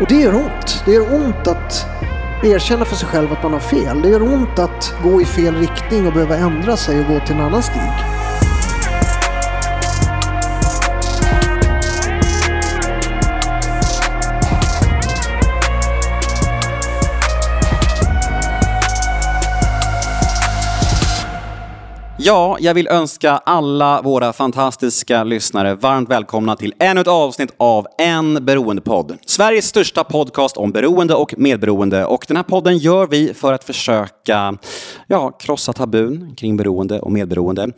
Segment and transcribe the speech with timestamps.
[0.00, 0.82] Och det gör ont.
[0.84, 1.86] Det gör ont att
[2.42, 4.02] erkänna för sig själv att man har fel.
[4.02, 7.34] Det gör ont att gå i fel riktning och behöva ändra sig och gå till
[7.34, 8.19] en annan stig.
[22.22, 27.86] Ja, jag vill önska alla våra fantastiska lyssnare varmt välkomna till ännu ett avsnitt av
[27.98, 29.18] En beroendepodd.
[29.26, 32.04] Sveriges största podcast om beroende och medberoende.
[32.04, 34.58] Och den här podden gör vi för att försöka
[35.06, 37.68] ja, krossa tabun kring beroende och medberoende.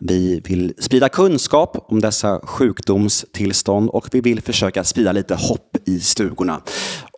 [0.00, 6.00] Vi vill sprida kunskap om dessa sjukdomstillstånd och vi vill försöka sprida lite hopp i
[6.00, 6.60] stugorna.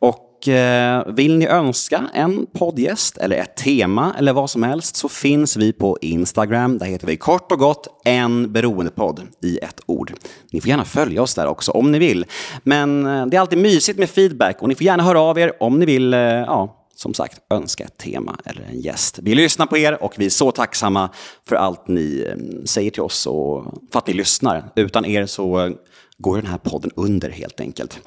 [0.00, 4.96] Och och eh, vill ni önska en poddgäst eller ett tema eller vad som helst
[4.96, 6.78] så finns vi på Instagram.
[6.78, 10.12] Där heter vi kort och gott en beroendepodd i ett ord.
[10.50, 12.26] Ni får gärna följa oss där också om ni vill.
[12.62, 15.52] Men eh, det är alltid mysigt med feedback och ni får gärna höra av er
[15.60, 19.18] om ni vill eh, ja, som sagt, önska ett tema eller en gäst.
[19.22, 21.10] Vi lyssnar på er och vi är så tacksamma
[21.48, 24.72] för allt ni eh, säger till oss och för att ni lyssnar.
[24.76, 25.72] Utan er så eh,
[26.20, 28.00] går den här podden under helt enkelt.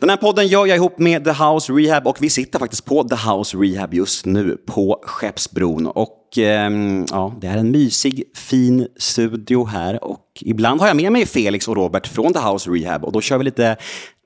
[0.00, 3.04] Den här podden gör jag ihop med The House Rehab och vi sitter faktiskt på
[3.04, 5.86] The House Rehab just nu på Skeppsbron.
[5.86, 6.70] Och eh,
[7.10, 11.68] ja, det är en mysig, fin studio här och ibland har jag med mig Felix
[11.68, 13.76] och Robert från The House Rehab och då kör vi lite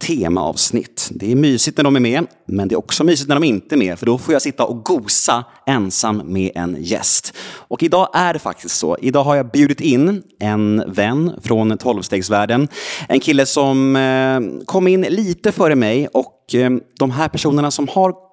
[0.06, 1.08] temaavsnitt.
[1.11, 3.75] Det är mysigt när de är med, men det är också mysigt när de inte
[3.75, 7.34] är med, för då får jag sitta och gosa ensam med en gäst.
[7.52, 8.97] Och idag är det faktiskt så.
[9.00, 12.69] Idag har jag bjudit in en vän från tolvstegsvärlden.
[13.08, 17.89] En kille som eh, kom in lite före mig och eh, de här personerna som
[17.89, 18.30] har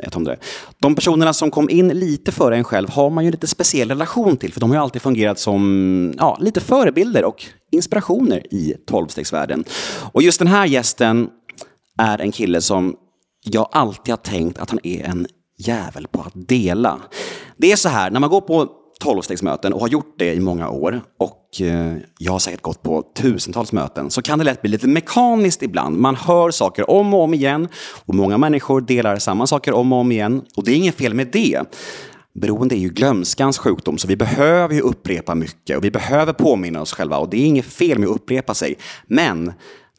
[0.00, 0.38] ett tror det.
[0.78, 3.88] De personerna som kom in lite före en själv har man ju en lite speciell
[3.88, 8.74] relation till, för de har ju alltid fungerat som ja, lite förebilder och inspirationer i
[8.86, 9.64] tolvstegsvärlden.
[10.12, 11.28] Och just den här gästen
[11.98, 12.96] är en kille som
[13.44, 15.26] jag alltid har tänkt att han är en
[15.58, 17.00] jävel på att dela.
[17.56, 20.68] Det är så här, när man går på tolvstegsmöten och har gjort det i många
[20.68, 21.00] år.
[21.18, 24.10] Och eh, jag har säkert gått på tusentals möten.
[24.10, 25.98] Så kan det lätt bli lite mekaniskt ibland.
[25.98, 27.68] Man hör saker om och om igen.
[28.04, 30.42] Och många människor delar samma saker om och om igen.
[30.56, 31.60] Och det är inget fel med det.
[32.34, 35.76] Beroende är ju glömskans sjukdom, så vi behöver ju upprepa mycket.
[35.76, 37.18] Och vi behöver påminna oss själva.
[37.18, 38.78] Och det är inget fel med att upprepa sig.
[39.06, 39.52] Men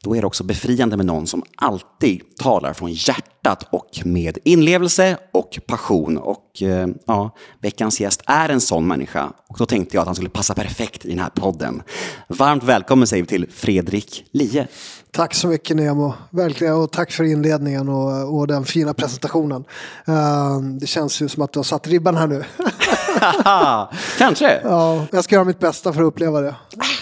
[0.03, 5.17] då är det också befriande med någon som alltid talar från hjärtat och med inlevelse
[5.31, 6.17] och passion.
[6.17, 9.31] Och eh, ja, veckans gäst är en sån människa.
[9.47, 11.81] Och då tänkte jag att han skulle passa perfekt i den här podden.
[12.27, 14.67] Varmt välkommen säger vi till Fredrik Lie.
[15.11, 16.13] Tack så mycket Nemo.
[16.29, 19.63] Verkligen och tack för inledningen och, och den fina presentationen.
[20.09, 22.43] Uh, det känns ju som att du har satt ribban här nu.
[24.17, 24.61] Kanske.
[24.63, 26.55] Ja, jag ska göra mitt bästa för att uppleva det.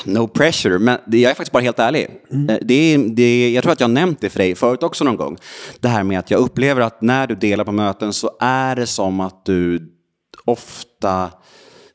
[0.05, 2.09] No pressure, men jag är faktiskt bara helt ärlig.
[2.31, 2.57] Mm.
[2.61, 5.17] Det är, det, jag tror att jag har nämnt det för dig förut också någon
[5.17, 5.37] gång.
[5.79, 8.87] Det här med att jag upplever att när du delar på möten så är det
[8.87, 9.91] som att du
[10.45, 11.29] ofta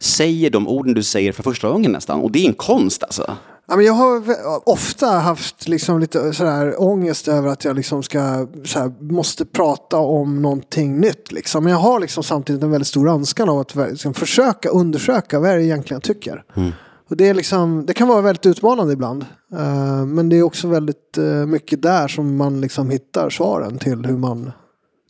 [0.01, 2.21] säger de orden du säger för första gången nästan.
[2.21, 3.37] Och det är en konst alltså.
[3.69, 4.23] Ja, men jag har
[4.69, 10.43] ofta haft liksom lite sådär ångest över att jag liksom ska, såhär, måste prata om
[10.43, 11.33] någonting nytt.
[11.33, 11.65] Liksom.
[11.65, 15.51] Men jag har liksom samtidigt en väldigt stor önskan av att liksom, försöka undersöka vad
[15.51, 16.45] är det egentligen jag tycker.
[16.55, 16.73] Mm.
[17.11, 19.27] Och det, är liksom, det kan vara väldigt utmanande ibland.
[19.53, 24.07] Uh, men det är också väldigt uh, mycket där som man liksom hittar svaren till
[24.07, 24.53] hur man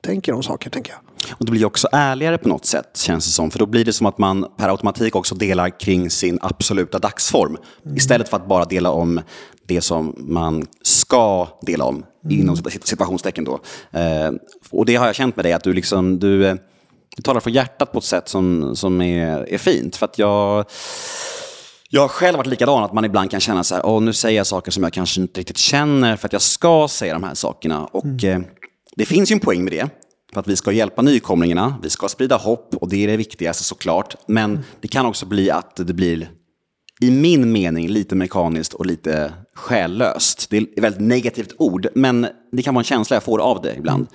[0.01, 1.01] tänker om saker, tänker jag.
[1.33, 3.51] Och det blir också ärligare på något sätt, känns det som.
[3.51, 7.57] För då blir det som att man per automatik också delar kring sin absoluta dagsform.
[7.85, 7.97] Mm.
[7.97, 9.21] Istället för att bara dela om
[9.67, 12.41] det som man ska dela om, mm.
[12.41, 13.61] inom situationstecken då.
[13.91, 14.31] Eh,
[14.71, 16.57] och det har jag känt med dig, att du, liksom, du, eh,
[17.17, 19.97] du talar från hjärtat på ett sätt som, som är, är fint.
[19.97, 20.65] För att jag...
[21.89, 24.37] Jag har själv varit likadan, att man ibland kan känna så här, Åh, nu säger
[24.37, 27.35] jag saker som jag kanske inte riktigt känner för att jag ska säga de här
[27.35, 27.85] sakerna.
[27.85, 28.43] Och mm.
[28.43, 28.49] eh,
[28.97, 29.89] det finns ju en poäng med det.
[30.33, 33.65] För att vi ska hjälpa nykomlingarna, vi ska sprida hopp och det är det viktigaste
[33.65, 34.15] såklart.
[34.27, 36.31] Men det kan också bli att det blir,
[37.01, 40.51] i min mening, lite mekaniskt och lite själlöst.
[40.51, 43.63] Det är ett väldigt negativt ord, men det kan vara en känsla jag får av
[43.63, 44.07] det ibland.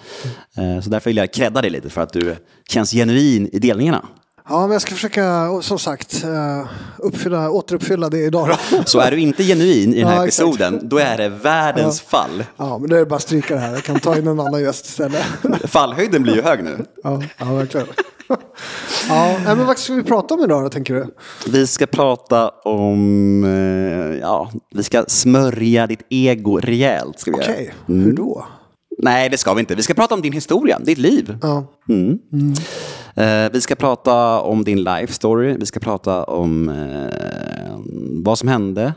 [0.58, 0.82] Mm.
[0.82, 2.36] Så därför vill jag credda dig lite för att du
[2.70, 4.06] känns genuin i delningarna.
[4.52, 6.68] Ja, men jag ska försöka, som sagt, eh,
[6.98, 8.58] uppfylla, återuppfylla det idag.
[8.86, 12.18] Så är du inte genuin i den här ja, episoden, då är det världens ja.
[12.18, 12.44] fall.
[12.58, 13.74] Ja, men då är det bara att stryka det här.
[13.74, 15.24] Jag kan ta in en annan gäst istället.
[15.64, 16.86] Fallhöjden blir ju hög nu.
[17.04, 17.88] Ja, ja verkligen.
[19.10, 21.06] Ja, men vad ska vi prata om idag då, tänker du?
[21.48, 27.24] Vi ska prata om, eh, ja, vi ska smörja ditt ego rejält.
[27.28, 27.70] Okej, okay.
[27.90, 28.06] mm.
[28.06, 28.46] hur då?
[28.98, 29.76] Nej, det ska vi inte.
[29.76, 31.38] Vi ska prata om din historia, ditt liv.
[31.42, 31.66] Ja.
[31.90, 32.20] Mm.
[32.34, 32.54] Mm.
[33.16, 35.58] Eh, vi ska prata om din life story.
[35.60, 37.80] Vi ska prata om eh,
[38.24, 38.94] vad som hände,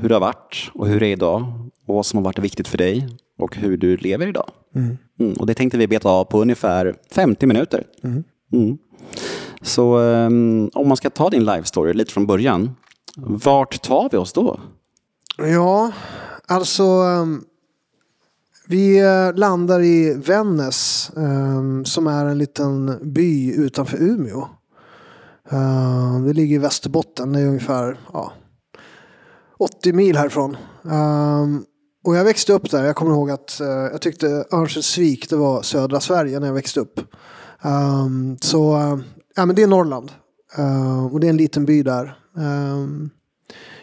[0.00, 1.42] hur det har varit och hur det är idag
[1.86, 3.08] och vad som har varit viktigt för dig.
[3.38, 4.50] och hur du lever idag.
[4.74, 7.84] Mm, och det tänkte vi beta av på ungefär 50 minuter.
[8.52, 8.78] Mm.
[9.62, 12.70] Så um, om man ska ta din live story lite från början,
[13.16, 14.60] vart tar vi oss då?
[15.38, 15.92] Ja,
[16.46, 17.44] alltså um,
[18.68, 24.48] vi eh, landar i Vännäs ehm, som är en liten by utanför Umeå.
[25.50, 28.32] Ehm, det ligger i Västerbotten, det är ungefär ja,
[29.58, 30.56] 80 mil härifrån.
[30.90, 31.64] Ehm,
[32.04, 32.84] och jag växte upp där.
[32.84, 36.80] Jag kommer ihåg att eh, jag tyckte Örnsköldsvik det var södra Sverige när jag växte
[36.80, 37.00] upp.
[38.40, 38.98] Så eh,
[39.36, 40.12] ja, men det är Norrland.
[41.12, 42.18] Och det är en liten by där.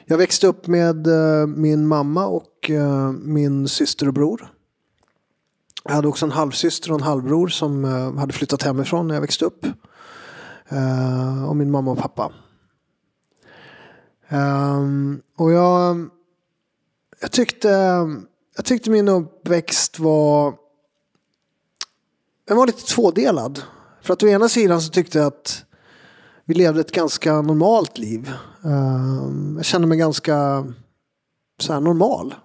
[0.06, 1.08] Jag växte upp med
[1.48, 2.72] min mamma och
[3.24, 4.54] min syster och bror.
[5.84, 9.22] Jag hade också en halvsyster och en halvbror som eh, hade flyttat hemifrån när jag
[9.22, 9.66] växte upp.
[10.70, 12.32] Eh, och min mamma och pappa.
[14.34, 16.10] Ehm, och jag,
[17.22, 17.70] jag, tyckte,
[18.56, 20.54] jag tyckte min uppväxt var,
[22.48, 23.62] den var lite tvådelad.
[24.02, 25.66] För att å ena sidan så tyckte jag att
[26.46, 28.32] vi levde ett ganska normalt liv.
[28.64, 30.68] Ehm, jag kände mig ganska
[31.60, 32.36] så här normal.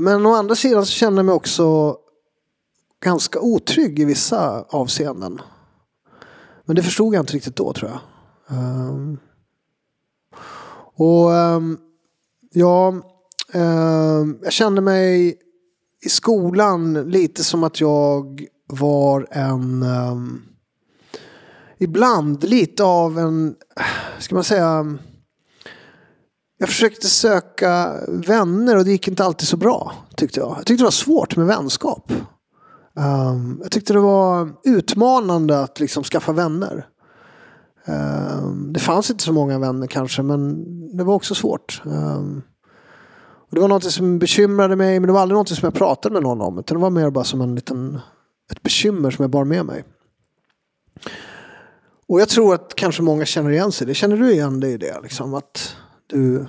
[0.00, 1.96] Men å andra sidan så kände jag mig också
[3.00, 5.40] ganska otrygg i vissa avseenden.
[6.64, 8.00] Men det förstod jag inte riktigt då tror jag.
[8.58, 9.18] Um,
[10.94, 11.78] och um,
[12.52, 12.94] ja,
[13.52, 15.38] um, jag kände mig
[16.04, 19.82] i skolan lite som att jag var en...
[19.82, 20.42] Um,
[21.78, 23.56] ibland lite av en,
[24.18, 24.98] ska man säga...
[26.58, 30.48] Jag försökte söka vänner och det gick inte alltid så bra, tyckte jag.
[30.48, 32.12] Jag tyckte det var svårt med vänskap.
[32.94, 36.86] Um, jag tyckte det var utmanande att liksom skaffa vänner.
[37.86, 40.64] Um, det fanns inte så många vänner kanske, men
[40.96, 41.82] det var också svårt.
[41.84, 42.42] Um,
[43.48, 46.12] och det var något som bekymrade mig, men det var aldrig något som jag pratade
[46.12, 46.58] med någon om.
[46.58, 48.00] Utan det var mer bara som en liten,
[48.52, 49.84] ett bekymmer som jag bar med mig.
[52.08, 53.94] Och jag tror att kanske många känner igen sig det.
[53.94, 55.00] Känner du igen dig i det?
[55.02, 55.76] Liksom, att,
[56.08, 56.46] du,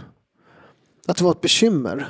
[1.08, 2.08] att det var ett bekymmer?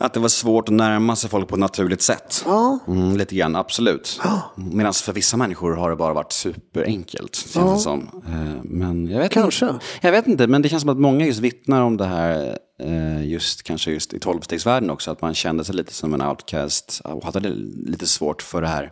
[0.00, 2.42] Att det var svårt att närma sig folk på ett naturligt sätt.
[2.46, 2.78] Ja.
[2.88, 4.20] Mm, lite grann, absolut.
[4.24, 4.42] Ja.
[4.56, 7.34] Medan för vissa människor har det bara varit superenkelt.
[7.36, 7.72] Känns Ja.
[7.72, 8.22] det som.
[8.26, 9.68] Eh, Men jag vet Kanske.
[9.68, 12.58] Inte, jag vet inte, men det känns som att många just vittnar om det här,
[12.82, 15.10] eh, just kanske just i tolvstegsvärlden också.
[15.10, 17.48] Att man kände sig lite som en outcast och hade
[17.86, 18.90] lite svårt för det här.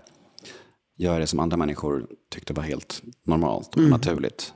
[0.98, 4.52] Göra det som andra människor tyckte var helt normalt och naturligt.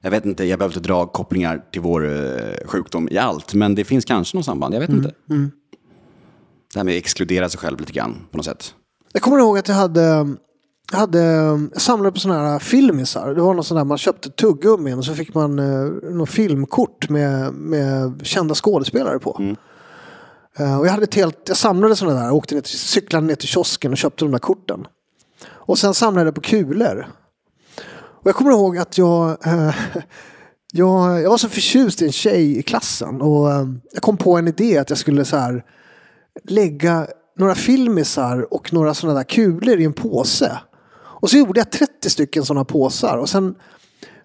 [0.00, 3.54] Jag vet inte, jag behöver inte dra kopplingar till vår eh, sjukdom i allt.
[3.54, 5.12] Men det finns kanske något samband, jag vet inte.
[6.72, 8.74] Det här med att exkludera sig själv lite grann på något sätt.
[9.12, 10.00] Jag kommer ihåg att jag hade,
[10.92, 13.34] jag hade jag samlade på sådana här filmisar.
[13.34, 17.08] Det var någon sån där man köpte tuggummin och så fick man eh, något filmkort
[17.08, 19.56] med, med kända skådespelare på.
[20.58, 23.26] Eh, och jag, hade ett helt, jag samlade sådana där, jag åkte ner till, cyklade
[23.26, 24.86] ner till kiosken och köpte de där korten.
[25.48, 27.06] Och sen samlade jag på kulor.
[28.20, 29.74] Och jag kommer ihåg att jag, eh,
[30.72, 33.20] jag, jag var så förtjust i en tjej i klassen.
[33.20, 35.64] Och eh, jag kom på en idé att jag skulle så här
[36.44, 37.06] lägga
[37.38, 40.58] några filmisar och några sådana där kulor i en påse.
[41.20, 43.16] Och så gjorde jag 30 stycken sådana påsar.
[43.16, 43.54] Och sen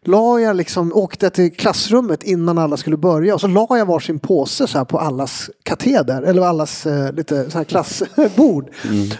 [0.08, 3.34] la jag liksom, åkte till klassrummet innan alla skulle börja.
[3.34, 6.22] Och så la jag varsin påse så här på allas kateder.
[6.22, 8.70] Eller allas eh, lite så här klassbord.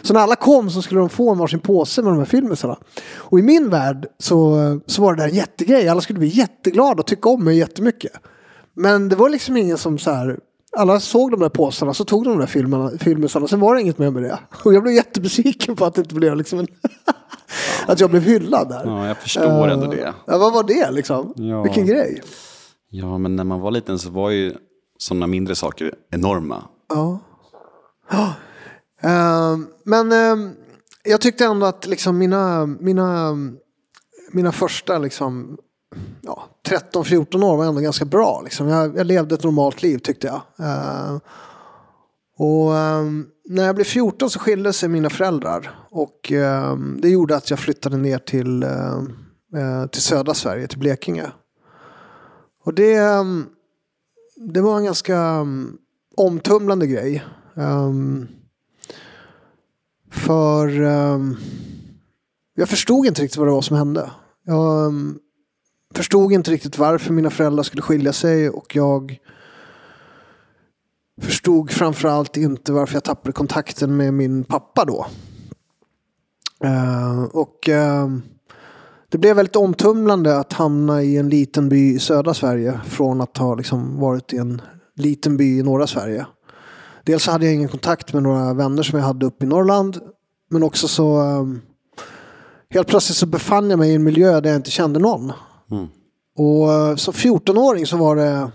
[0.02, 2.78] Så när alla kom så skulle de få en varsin påse med de här filmisarna.
[3.16, 5.90] Och i min värld så, så var det där en jättegrej.
[5.90, 8.12] Alla skulle bli jätteglada och tycka om mig jättemycket.
[8.76, 10.38] Men det var liksom ingen som så här
[10.78, 13.82] alla såg de där påsarna, så tog de de där filmerna, filmisarna, sen var det
[13.82, 14.40] inget mer med det.
[14.64, 16.68] Och jag blev jättebesviken på att det inte blev liksom en...
[17.88, 18.82] att jag blev hyllad där.
[18.86, 20.14] Ja, jag förstår ändå det.
[20.26, 21.34] Ja, vad var det liksom?
[21.36, 21.64] Ja.
[21.64, 22.22] Vilken grej.
[22.90, 24.54] Ja, men när man var liten så var ju
[24.98, 26.64] sådana mindre saker enorma.
[26.90, 27.20] Ja.
[28.12, 28.34] Ja.
[29.02, 30.56] Ehm, men ehm,
[31.04, 33.38] jag tyckte ändå att liksom mina, mina,
[34.32, 35.58] mina första liksom,
[36.22, 38.42] ja, 13-14 år var ändå ganska bra.
[38.44, 38.68] Liksom.
[38.68, 40.68] Jag, jag levde ett normalt liv tyckte jag.
[40.68, 41.20] Ehm,
[42.38, 45.80] och ehm, när jag blev 14 så skilde sig mina föräldrar.
[45.90, 48.98] Och eh, det gjorde att jag flyttade ner till, eh,
[49.56, 51.32] eh till södra Sverige, till Blekinge.
[52.66, 53.46] Och det, ehm,
[54.36, 55.78] det var en ganska um,
[56.16, 57.24] omtumlande grej.
[57.54, 58.28] Um,
[60.12, 61.38] för um,
[62.56, 64.12] jag förstod inte riktigt vad det var som hände.
[64.46, 65.20] Jag um,
[65.96, 69.20] förstod inte riktigt varför mina föräldrar skulle skilja sig och jag
[71.22, 75.06] förstod framförallt inte varför jag tappade kontakten med min pappa då.
[76.66, 78.22] Uh, och um,
[79.10, 83.38] det blev väldigt omtumlande att hamna i en liten by i södra Sverige från att
[83.38, 84.62] ha liksom varit i en
[84.96, 86.26] liten by i norra Sverige.
[87.04, 90.00] dels hade jag ingen kontakt med några vänner som jag hade uppe i Norrland.
[90.50, 91.62] Men också så um,
[92.70, 95.32] helt plötsligt så befann jag mig i en miljö där jag inte kände någon.
[95.72, 95.88] Mm.
[96.38, 98.52] Och uh, som 14-åring så var det...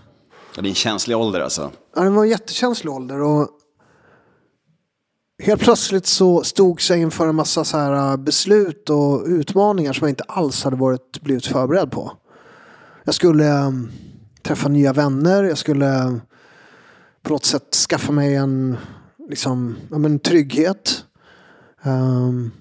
[0.61, 1.71] Det är en känslig ålder alltså.
[1.95, 3.21] Ja, det var en jättekänslig ålder.
[3.21, 3.49] Och
[5.43, 10.05] helt plötsligt så stod jag inför en massa så här äh, beslut och utmaningar som
[10.05, 12.11] jag inte alls hade varit, blivit förberedd på.
[13.03, 13.91] Jag skulle ähm,
[14.43, 16.15] träffa nya vänner, jag skulle äh,
[17.21, 18.77] på något sätt skaffa mig en
[19.29, 21.03] liksom, ja, men, trygghet.
[21.83, 22.51] Um,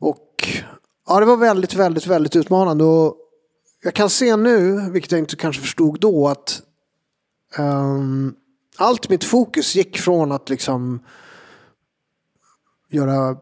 [0.00, 0.48] och
[1.06, 2.84] ja, det var väldigt, väldigt, väldigt utmanande.
[2.84, 3.14] Och
[3.86, 6.62] jag kan se nu, vilket jag inte kanske förstod då, att
[7.58, 8.34] um,
[8.76, 11.00] allt mitt fokus gick från att liksom
[12.90, 13.36] göra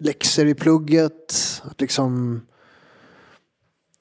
[0.00, 2.40] läxor i plugget, att liksom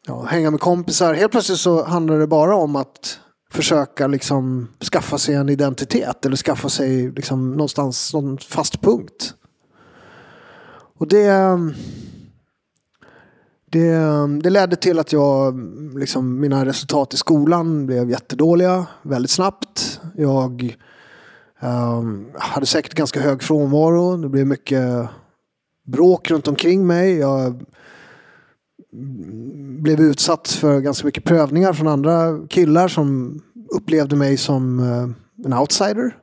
[0.08, 1.14] ja, hänga med kompisar.
[1.14, 3.20] Helt plötsligt så handlade det bara om att
[3.52, 9.34] försöka liksom skaffa sig en identitet eller skaffa sig liksom någonstans någon fast punkt.
[10.98, 11.74] Och det, ehm,
[13.72, 13.98] det,
[14.44, 15.60] det ledde till att jag,
[15.96, 20.02] liksom, mina resultat i skolan blev jättedåliga väldigt snabbt.
[20.16, 20.78] Jag
[21.62, 24.18] um, hade säkert ganska hög frånvaro.
[24.18, 25.10] Det blev mycket
[25.88, 27.18] bråk runt omkring mig.
[27.18, 27.66] Jag
[29.82, 35.10] blev utsatt för ganska mycket prövningar från andra killar som upplevde mig som uh,
[35.46, 36.18] en outsider.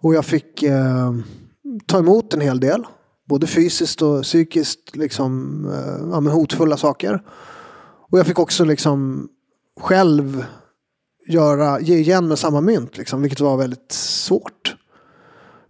[0.00, 1.12] Och jag fick uh,
[1.86, 2.84] ta emot en hel del.
[3.32, 7.22] Både fysiskt och psykiskt liksom, eh, ja, men hotfulla saker.
[8.10, 9.28] Och jag fick också liksom
[9.80, 10.44] själv
[11.28, 14.76] göra, ge igen med samma mynt, liksom, vilket var väldigt svårt.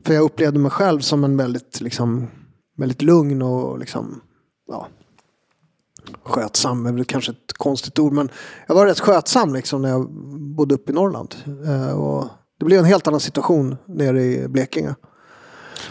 [0.05, 2.29] För jag upplevde mig själv som en väldigt, liksom,
[2.77, 4.21] väldigt lugn och liksom,
[4.69, 4.89] ja,
[6.25, 8.29] skötsam är väl kanske ett konstigt ord, men
[8.67, 10.11] jag var rätt skötsam liksom när jag
[10.57, 11.35] bodde uppe i Norrland.
[11.67, 12.29] Eh, och
[12.59, 14.95] det blev en helt annan situation nere i Blekinge.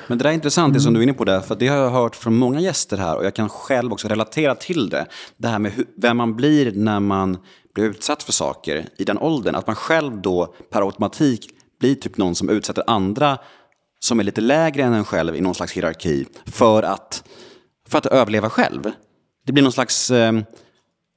[0.08, 1.78] Men det där är intressant, det som du är inne på där, för det har
[1.78, 5.06] jag hört från många gäster här och jag kan själv också relatera till det.
[5.38, 7.38] Det här med hur, vem man blir när man
[7.74, 9.56] blir utsatt för saker i den åldern.
[9.56, 13.38] Att man själv då per automatik blir typ någon som utsätter andra
[14.00, 17.24] som är lite lägre än en själv i någon slags hierarki för att,
[17.88, 18.92] för att överleva själv.
[19.46, 20.34] Det blir någon slags eh,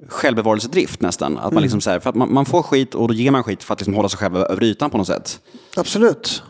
[0.09, 1.39] självbevarelsedrift nästan.
[1.39, 3.45] Att man, liksom så här, för att man, man, får skit och då ger man
[3.45, 5.41] skit för att liksom hålla sig själv över ytan på något sätt.
[5.77, 6.43] Absolut.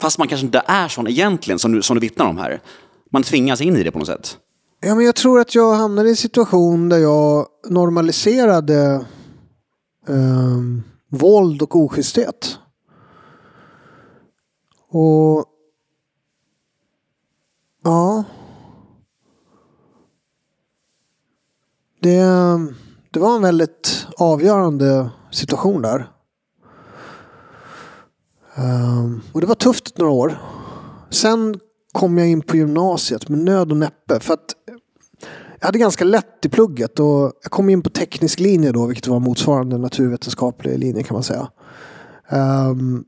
[0.00, 2.60] Fast man kanske inte är sån egentligen, som du, som du vittnar om här.
[3.10, 4.38] Man tvingas in i det på något sätt.
[4.80, 9.04] Ja, men jag tror att jag hamnade i en situation där jag normaliserade
[10.08, 10.58] eh,
[11.10, 12.58] våld och oschysthet.
[14.88, 15.44] Och
[17.84, 18.24] ja.
[22.00, 22.22] Det,
[23.10, 26.10] det var en väldigt avgörande situation där.
[28.60, 30.38] Um, och det var tufft några år.
[31.10, 31.60] Sen
[31.92, 34.20] kom jag in på gymnasiet med nöd och näppe.
[34.20, 34.54] För att
[35.60, 39.06] jag hade ganska lätt i plugget och jag kom in på teknisk linje då, vilket
[39.06, 41.48] var motsvarande naturvetenskaplig linje kan man säga.
[42.30, 43.04] Um,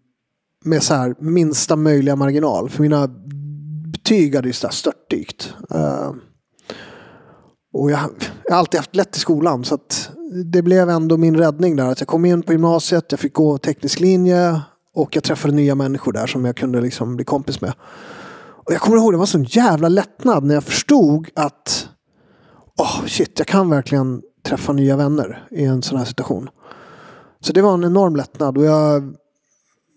[0.65, 3.09] med så här minsta möjliga marginal, för mina
[3.93, 5.55] betyg hade ju störtdykt.
[5.69, 6.21] Um,
[7.73, 8.01] och jag,
[8.45, 10.11] jag har alltid haft lätt i skolan så att
[10.45, 11.87] det blev ändå min räddning där.
[11.87, 14.61] Att jag kom in på gymnasiet, jag fick gå teknisk linje
[14.95, 17.73] och jag träffade nya människor där som jag kunde liksom bli kompis med.
[18.65, 21.89] Och jag kommer ihåg, det var en sån jävla lättnad när jag förstod att
[22.79, 26.49] oh, shit, jag kan verkligen träffa nya vänner i en sån här situation.
[27.41, 29.15] Så det var en enorm lättnad och jag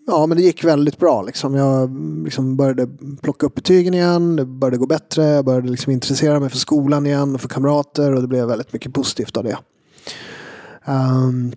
[0.08, 1.22] Ja, men det gick väldigt bra.
[1.22, 1.56] Liksom.
[1.56, 1.90] Jag
[2.24, 2.88] liksom började
[3.22, 7.06] plocka upp betygen igen, det började gå bättre, jag började liksom intressera mig för skolan
[7.06, 9.58] igen och för kamrater och det blev väldigt mycket positivt av det.
[10.88, 11.54] Um,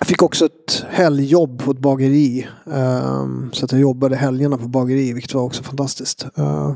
[0.00, 2.48] jag fick också ett helgjobb på ett bageri.
[2.72, 6.26] Ehm, så att jag jobbade helgerna på bageri, vilket var också fantastiskt.
[6.36, 6.72] Eh,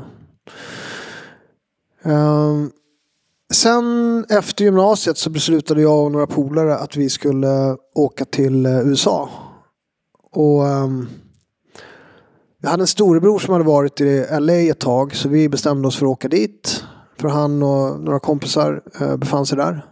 [2.03, 2.71] ehm,
[3.53, 8.87] sen efter gymnasiet så beslutade jag och några polare att vi skulle åka till eh,
[8.87, 9.29] USA
[10.35, 11.09] och um,
[12.61, 15.97] jag hade en storebror som hade varit i LA ett tag så vi bestämde oss
[15.97, 16.83] för att åka dit.
[17.19, 19.85] För han och några kompisar uh, befann sig där.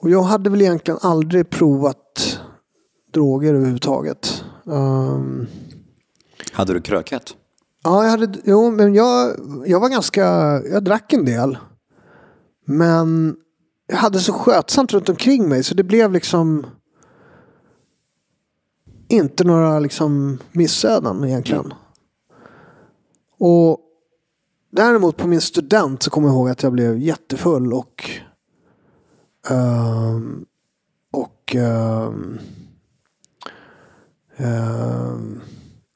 [0.00, 2.40] Och jag hade väl egentligen aldrig provat
[3.12, 4.44] droger överhuvudtaget.
[4.64, 5.46] Um,
[6.52, 7.36] hade du krökat?
[7.82, 10.22] Ja, jag hade, jo, men jag, jag var ganska,
[10.72, 11.58] jag drack en del.
[12.66, 13.36] Men
[13.86, 16.66] jag hade så skötsamt runt omkring mig så det blev liksom
[19.08, 21.74] inte några liksom missöden egentligen.
[23.38, 23.80] Och
[24.72, 28.10] däremot på min student så kommer jag ihåg att jag blev jättefull och
[29.50, 30.46] um,
[31.12, 32.38] och um,
[34.36, 35.40] um,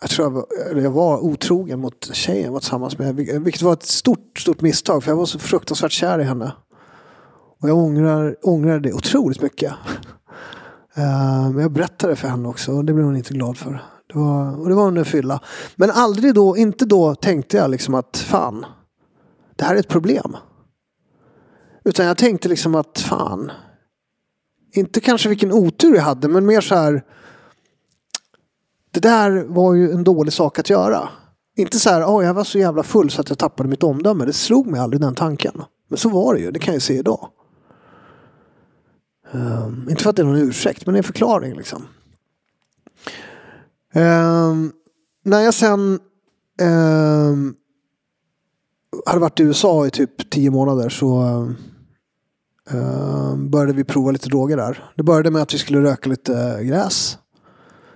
[0.00, 0.46] jag tror jag var,
[0.82, 3.14] jag var otrogen mot tjejen jag var tillsammans med.
[3.16, 5.04] Vilket var ett stort, stort misstag.
[5.04, 6.52] För jag var så fruktansvärt kär i henne.
[7.60, 9.72] Och jag ångrar, ångrar det otroligt mycket.
[11.54, 13.82] Men jag berättade för henne också och det blev hon inte glad för.
[14.12, 15.40] Det var, och det var under fylla.
[15.76, 18.66] Men aldrig då, inte då tänkte jag liksom att fan,
[19.56, 20.36] det här är ett problem.
[21.84, 23.52] Utan jag tänkte liksom att fan,
[24.72, 27.04] inte kanske vilken otur jag hade, men mer så här.
[28.90, 31.08] Det där var ju en dålig sak att göra.
[31.56, 34.24] Inte så här, oh, jag var så jävla full så att jag tappade mitt omdöme.
[34.24, 35.62] Det slog mig aldrig den tanken.
[35.88, 37.30] Men så var det ju, det kan jag se idag.
[39.32, 41.86] Um, inte för att det är någon ursäkt, men det är en förklaring liksom.
[43.94, 44.72] Um,
[45.24, 45.98] när jag sen
[46.62, 47.56] um,
[49.06, 51.22] hade varit i USA i typ tio månader så
[52.70, 54.90] eh, började vi prova lite droger där.
[54.96, 57.18] Det började med att vi skulle röka lite gräs.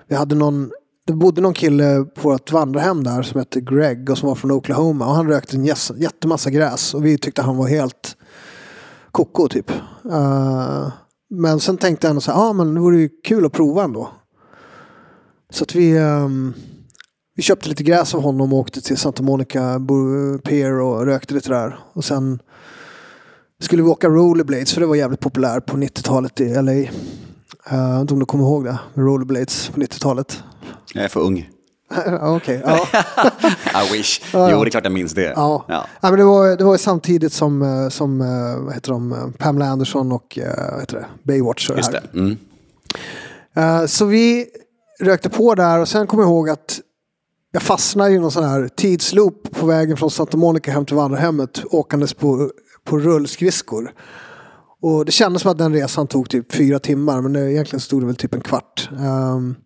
[0.09, 0.71] Vi hade någon,
[1.07, 4.51] det bodde någon kille på ett vandrarhem där som hette Greg och som var från
[4.51, 5.07] Oklahoma.
[5.07, 5.65] Och han rökte en
[5.97, 8.17] jättemassa gräs och vi tyckte han var helt
[9.13, 9.71] koko typ.
[10.11, 10.89] Eh,
[11.31, 13.53] men sen tänkte jag ändå så här, ja ah, men det vore ju kul att
[13.53, 14.11] prova ändå.
[15.51, 16.55] Så att vi, um,
[17.35, 19.81] vi köpte lite gräs av honom och åkte till Santa Monica
[20.45, 21.79] Pier och rökte lite där.
[21.93, 22.39] Och sen
[23.63, 26.73] skulle vi åka rollerblades för det var jävligt populärt på 90-talet i LA.
[26.73, 26.89] Eh,
[27.71, 30.43] Jag vet inte om du kommer ihåg det, rollerblades på 90-talet.
[30.95, 31.51] Jag är för ung.
[32.21, 32.87] Okej, ja.
[33.85, 34.21] I wish.
[34.33, 35.23] Jo, det är klart jag minns det.
[35.37, 35.65] Ja.
[35.69, 35.87] Ja.
[36.01, 39.67] Ja, men det, var, det var samtidigt som, eh, som eh, vad heter de, Pamela
[39.71, 40.39] Anderson och
[40.71, 41.71] vad heter det, Baywatch.
[41.77, 42.03] Just det.
[42.15, 42.37] Mm.
[43.89, 44.47] Så vi
[45.01, 46.81] rökte på där och sen kom jag ihåg att
[47.53, 51.63] jag fastnade i någon sån här tidsloop på vägen från Santa Monica hem till vandrarhemmet
[51.71, 52.51] åkandes på,
[52.89, 53.93] på rullskridskor.
[54.81, 58.07] Och det kändes som att den resan tog typ fyra timmar men egentligen stod det
[58.07, 58.89] väl typ en kvart.
[58.93, 59.57] Um,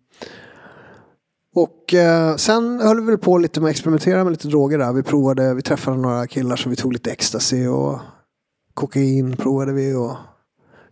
[1.55, 4.93] och eh, sen höll vi väl på lite med att experimentera med lite droger där.
[4.93, 7.99] Vi provade, vi träffade några killar som vi tog lite ecstasy och
[8.73, 10.15] kokain provade vi och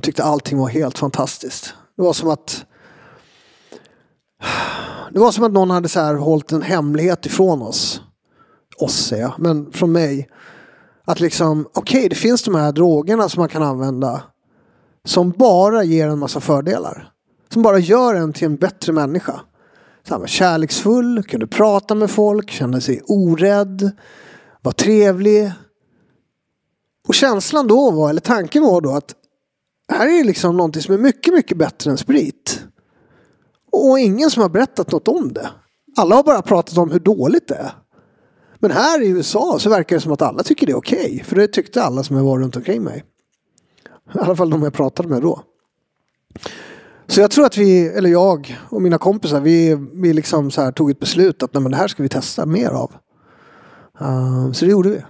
[0.02, 1.74] tyckte allting var helt fantastiskt.
[1.98, 2.66] Det var som att
[5.12, 8.02] det var som att någon hade så här hållit en hemlighet ifrån oss.
[8.78, 10.30] Oss säger jag, men från mig.
[11.06, 14.24] Att liksom, okej det finns de här drogerna som man kan använda.
[15.06, 17.12] Som bara ger en massa fördelar.
[17.50, 19.42] Som bara gör en till en bättre människa.
[20.08, 23.92] Så han var kärleksfull, kunde prata med folk, kände sig orädd,
[24.62, 25.52] var trevlig.
[27.08, 29.16] Och känslan då var, eller tanken var då att
[29.92, 32.64] här är liksom någonting som är mycket, mycket bättre än sprit.
[33.72, 35.50] Och ingen som har berättat något om det.
[35.98, 37.72] Alla har bara pratat om hur dåligt det är.
[38.62, 41.24] Men här i USA så verkar det som att alla tycker det är okej.
[41.26, 43.04] För det tyckte alla som var runt omkring mig.
[44.16, 45.42] I alla fall de jag pratade med då.
[47.08, 50.72] Så jag tror att vi, eller jag och mina kompisar, vi, vi liksom så här
[50.72, 52.92] tog ett beslut att nej, men det här ska vi testa mer av.
[54.02, 55.04] Uh, så det gjorde vi.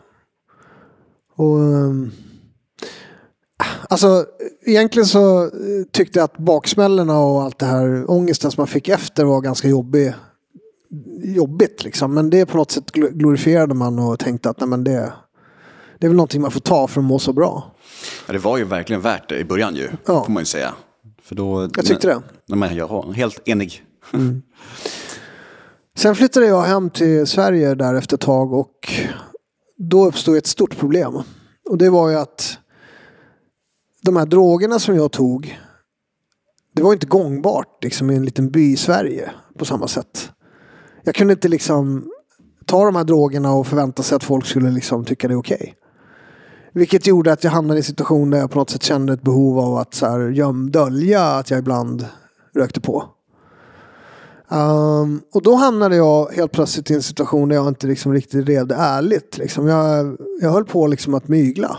[1.36, 2.12] Och um,
[3.90, 4.26] Alltså
[4.66, 5.50] egentligen så eh,
[5.92, 9.68] tyckte jag att baksmällorna och allt det här ångesten som man fick efter var ganska
[9.68, 10.14] jobbig,
[11.24, 12.14] jobbigt liksom.
[12.14, 15.14] Men det på något sätt gl- glorifierade man och tänkte att nej, men det,
[16.00, 17.72] det är väl någonting man får ta för att må så bra.
[18.28, 20.24] Ja, det var ju verkligen värt det i början ju, Ja.
[20.26, 20.74] får man ju säga.
[21.24, 22.22] För då, Jag tyckte det.
[22.48, 23.84] Nej, men jag var helt enig.
[25.98, 28.94] Sen flyttade jag hem till Sverige där efter ett tag och
[29.78, 31.14] då uppstod ett stort problem.
[31.70, 32.58] Och det var ju att
[34.02, 35.60] de här drogerna som jag tog,
[36.74, 40.30] det var inte gångbart liksom, i en liten by i Sverige på samma sätt.
[41.04, 42.10] Jag kunde inte liksom
[42.66, 45.76] ta de här drogerna och förvänta sig att folk skulle liksom tycka det är okej.
[46.74, 49.22] Vilket gjorde att jag hamnade i en situation där jag på något sätt kände ett
[49.22, 52.06] behov av att så här, göm, dölja att jag ibland
[52.56, 53.04] rökte på.
[54.50, 58.48] Um, och då hamnade jag helt plötsligt i en situation där jag inte liksom riktigt
[58.48, 59.38] levde ärligt.
[59.38, 59.68] Liksom.
[59.68, 61.78] Jag, jag höll på liksom att mygla.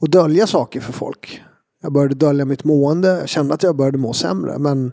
[0.00, 1.42] Och dölja saker för folk.
[1.82, 3.08] Jag började dölja mitt mående.
[3.08, 4.58] Jag kände att jag började må sämre.
[4.58, 4.92] Men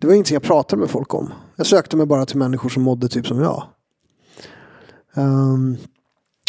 [0.00, 1.32] det var ingenting jag pratade med folk om.
[1.56, 3.66] Jag sökte mig bara till människor som mådde typ som jag.
[5.14, 5.76] Um,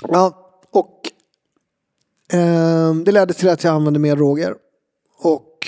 [0.07, 0.99] ja, och
[2.33, 4.55] um, det ledde till att jag använde mer droger.
[5.17, 5.67] Och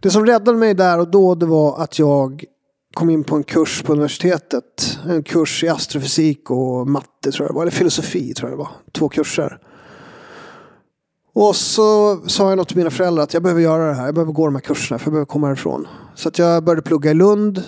[0.00, 2.44] det som räddade mig där och då det var att jag
[2.94, 4.98] kom in på en kurs på universitetet.
[5.08, 7.62] En kurs i astrofysik och matte tror jag det var.
[7.62, 8.70] Eller filosofi tror jag det var.
[8.92, 9.58] Två kurser.
[11.40, 14.04] Och så sa jag något till mina föräldrar att jag behöver göra det här.
[14.04, 15.86] Jag behöver gå de här kurserna för jag behöver komma härifrån.
[16.14, 17.62] Så att jag började plugga i Lund.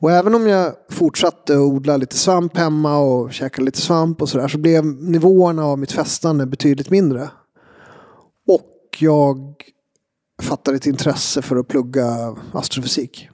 [0.00, 4.28] Och även om jag fortsatte att odla lite svamp hemma och käka lite svamp och
[4.28, 7.30] sådär så blev nivåerna av mitt festande betydligt mindre.
[8.48, 9.54] Och jag
[10.42, 13.28] fattade ett intresse för att plugga astrofysik.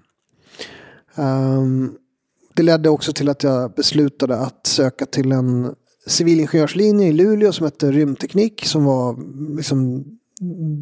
[1.14, 1.96] Um,
[2.54, 5.74] det ledde också till att jag beslutade att söka till en
[6.09, 9.16] civilingenjörslinje i Luleå som hette rymdteknik som var
[9.57, 10.05] liksom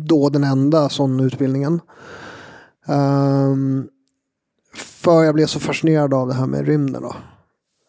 [0.07, 1.81] då den enda sån utbildningen.
[2.87, 3.89] Um,
[4.75, 7.03] för jag blev så fascinerad av det här med rymden.
[7.03, 7.17] Då.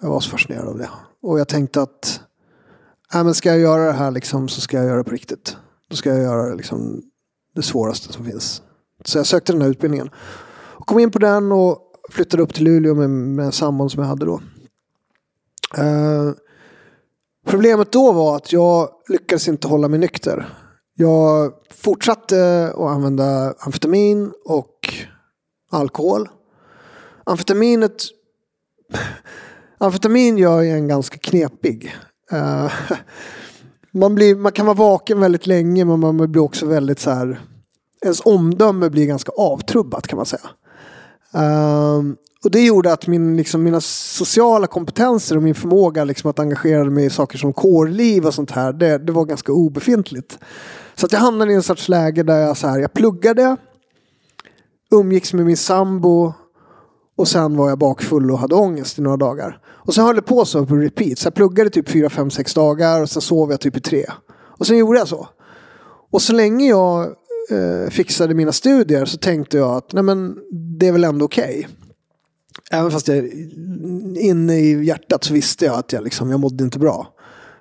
[0.01, 0.89] Jag var så fascinerad av det.
[1.21, 2.21] Och jag tänkte att
[3.13, 5.57] äh, men ska jag göra det här liksom, så ska jag göra det på riktigt.
[5.89, 7.01] Då ska jag göra liksom,
[7.55, 8.61] det svåraste som finns.
[9.05, 10.09] Så jag sökte den här utbildningen.
[10.49, 11.79] Och kom in på den och
[12.11, 14.41] flyttade upp till Luleå med, med sambon som jag hade då.
[15.77, 16.33] Uh,
[17.47, 20.49] problemet då var att jag lyckades inte hålla mig nykter.
[20.95, 24.93] Jag fortsatte att använda amfetamin och
[25.71, 26.29] alkohol.
[27.23, 28.03] Amfetaminet
[29.77, 31.95] Amfetamin gör en ganska knepig.
[32.33, 32.71] Uh,
[33.91, 37.41] man, blir, man kan vara vaken väldigt länge men man blir också väldigt så här.
[38.03, 40.49] Ens omdöme blir ganska avtrubbat kan man säga.
[41.35, 42.03] Uh,
[42.47, 46.83] och det gjorde att min, liksom, mina sociala kompetenser och min förmåga liksom, att engagera
[46.83, 50.39] mig i saker som kårliv och sånt här, det, det var ganska obefintligt.
[50.95, 53.57] Så att jag hamnade i en sorts läge där jag, så här, jag pluggade,
[54.91, 56.33] umgicks med min sambo
[57.17, 59.59] och sen var jag bakfull och hade ångest i några dagar.
[59.67, 61.19] Och sen höll det på så på repeat.
[61.19, 64.05] Så jag pluggade typ 4, 5, 6 dagar och sen sov jag typ i tre.
[64.29, 65.27] Och sen gjorde jag så.
[66.11, 67.05] Och så länge jag
[67.51, 70.35] eh, fixade mina studier så tänkte jag att nej men,
[70.79, 71.59] det är väl ändå okej.
[71.59, 71.86] Okay.
[72.71, 73.25] Även fast jag
[74.17, 77.13] inne i hjärtat så visste jag att jag, liksom, jag mådde inte bra.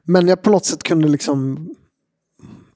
[0.03, 1.69] Men jag på något sätt kunde liksom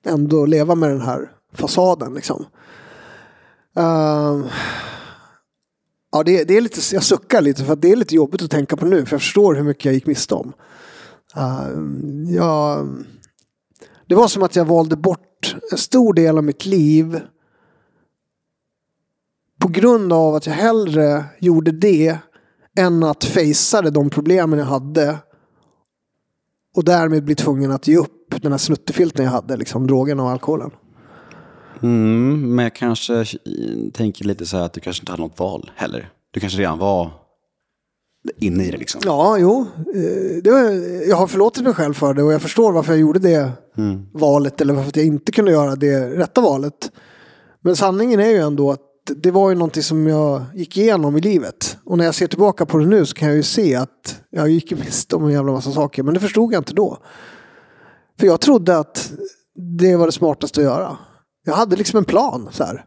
[0.04, 2.14] ändå leva med den här fasaden.
[2.14, 2.46] Liksom.
[3.78, 4.46] Uh,
[6.12, 8.50] Ja, det, det, är lite, jag suckar lite för att det är lite jobbigt att
[8.50, 9.06] tänka på nu.
[9.06, 10.52] För jag förstår hur mycket jag gick miste om.
[11.36, 12.84] Uh, ja,
[14.06, 17.20] det var som att jag valde bort en stor del av mitt liv.
[19.60, 22.18] På grund av att jag hellre gjorde det
[22.78, 25.18] än att faceade de problemen jag hade.
[26.76, 30.30] Och därmed bli tvungen att ge upp den här snuttefilten jag hade, liksom drogen och
[30.30, 30.70] alkoholen.
[31.82, 33.24] Mm, men jag kanske
[33.92, 36.12] tänker lite så här att du kanske inte hade något val heller.
[36.30, 37.10] Du kanske redan var
[38.38, 39.00] inne i det liksom.
[39.04, 39.66] Ja, jo.
[39.76, 40.60] Eh, det var,
[41.08, 44.06] jag har förlåtit mig själv för det och jag förstår varför jag gjorde det mm.
[44.12, 46.92] valet eller varför jag inte kunde göra det rätta valet.
[47.60, 51.20] Men sanningen är ju ändå att det var ju någonting som jag gick igenom i
[51.20, 51.78] livet.
[51.84, 54.50] Och när jag ser tillbaka på det nu så kan jag ju se att jag
[54.50, 56.02] gick miste om en jävla massa saker.
[56.02, 56.98] Men det förstod jag inte då.
[58.20, 59.12] För jag trodde att
[59.78, 60.96] det var det smartaste att göra.
[61.44, 62.48] Jag hade liksom en plan.
[62.52, 62.84] Så här.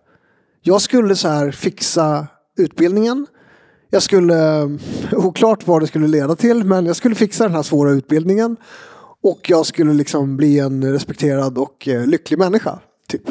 [0.62, 3.28] Jag skulle så här fixa utbildningen.
[3.90, 4.70] Jag skulle,
[5.12, 8.58] oklart vad det skulle leda till, men jag skulle fixa den här svåra utbildningen.
[9.24, 12.80] Och jag skulle liksom bli en respekterad och eh, lycklig människa.
[13.08, 13.22] Typ.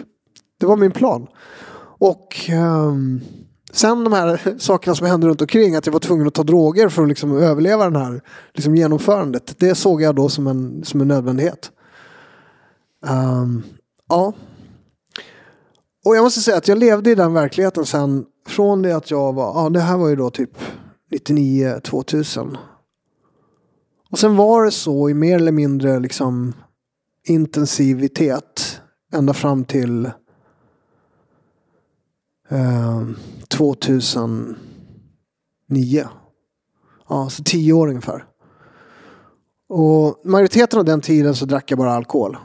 [0.61, 1.26] Det var min plan.
[2.04, 3.20] Och um,
[3.72, 6.88] sen de här sakerna som hände runt omkring, att jag var tvungen att ta droger
[6.88, 8.22] för att liksom överleva den här
[8.54, 9.54] liksom genomförandet.
[9.58, 11.70] Det såg jag då som en, som en nödvändighet.
[13.06, 13.62] Um,
[14.08, 14.32] ja.
[16.04, 19.32] Och jag måste säga att jag levde i den verkligheten sen från det att jag
[19.32, 20.58] var, ja det här var ju då typ
[21.10, 22.56] 99, 2000.
[24.10, 26.52] Och sen var det så i mer eller mindre liksom
[27.28, 28.80] intensivitet
[29.12, 30.10] ända fram till
[32.52, 33.02] eh,
[33.48, 34.56] 2009.
[37.08, 38.24] Ja, så tio år ungefär.
[39.68, 42.36] Och majoriteten av den tiden så drack jag bara alkohol.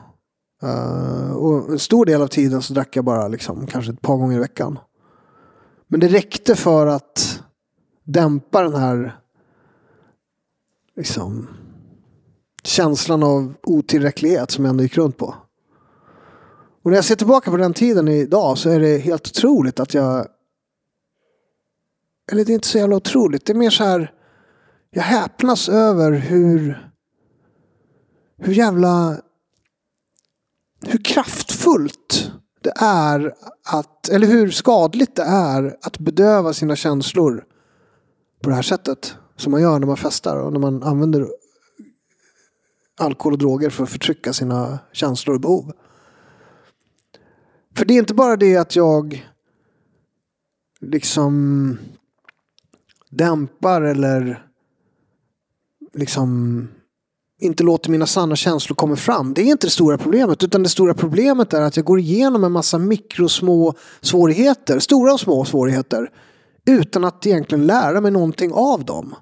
[0.63, 4.17] Uh, och en stor del av tiden så drack jag bara liksom, kanske ett par
[4.17, 4.79] gånger i veckan.
[5.87, 7.43] Men det räckte för att
[8.03, 9.19] dämpa den här
[10.95, 11.47] liksom,
[12.63, 15.35] känslan av otillräcklighet som jag ändå gick runt på.
[16.88, 19.93] Och när jag ser tillbaka på den tiden idag så är det helt otroligt att
[19.93, 20.28] jag...
[22.32, 23.45] Eller det är inte så jävla otroligt.
[23.45, 24.13] Det är mer så här...
[24.89, 26.89] Jag häpnas över hur...
[28.38, 29.21] Hur jävla...
[30.86, 33.34] Hur kraftfullt det är
[33.65, 37.45] att, eller hur skadligt det är att bedöva sina känslor
[38.43, 39.15] på det här sättet.
[39.36, 41.28] Som man gör när man festar och när man använder
[42.97, 45.73] alkohol och droger för att förtrycka sina känslor och behov.
[47.77, 49.27] För det är inte bara det att jag
[50.81, 51.77] liksom
[53.09, 54.45] dämpar eller
[55.93, 56.61] liksom
[57.39, 59.33] inte låter mina sanna känslor komma fram.
[59.33, 60.43] Det är inte det stora problemet.
[60.43, 64.79] Utan det stora problemet är att jag går igenom en massa mikrosmå svårigheter.
[64.79, 66.11] Stora och små svårigheter.
[66.65, 69.15] Utan att egentligen lära mig någonting av dem.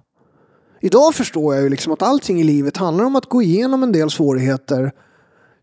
[0.81, 3.91] Idag förstår jag ju liksom att allting i livet handlar om att gå igenom en
[3.91, 4.91] del svårigheter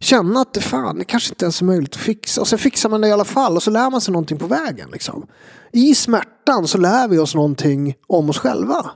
[0.03, 2.41] känna att det fan, det kanske inte ens är möjligt att fixa.
[2.41, 4.47] Och sen fixar man det i alla fall och så lär man sig någonting på
[4.47, 4.88] vägen.
[4.93, 5.27] Liksom.
[5.73, 8.91] I smärtan så lär vi oss någonting om oss själva.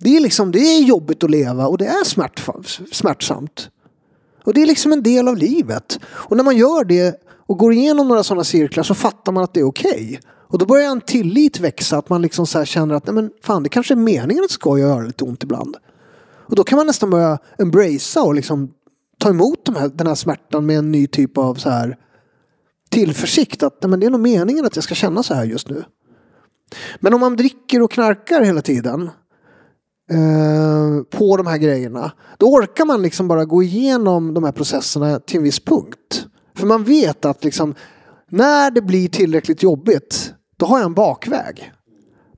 [0.00, 2.04] Det är, liksom, det är jobbigt att leva och det är
[2.94, 3.68] smärtsamt.
[4.44, 6.00] Och det är liksom en del av livet.
[6.06, 9.54] Och när man gör det och går igenom några sådana cirklar så fattar man att
[9.54, 9.90] det är okej.
[9.90, 10.18] Okay.
[10.48, 13.62] Och då börjar en tillit växa, att man liksom så känner att nej men fan,
[13.62, 15.76] det kanske är meningen att det ska göra lite ont ibland.
[16.48, 18.70] Och då kan man nästan börja embracea och liksom
[19.26, 21.96] ta emot de här, den här smärtan med en ny typ av så här
[22.90, 23.62] tillförsikt.
[23.62, 25.84] Att nej men det är nog meningen att jag ska känna så här just nu.
[27.00, 29.10] Men om man dricker och knarkar hela tiden
[30.10, 32.12] eh, på de här grejerna.
[32.38, 36.26] Då orkar man liksom bara gå igenom de här processerna till en viss punkt.
[36.56, 37.74] För man vet att liksom,
[38.30, 41.72] när det blir tillräckligt jobbigt, då har jag en bakväg.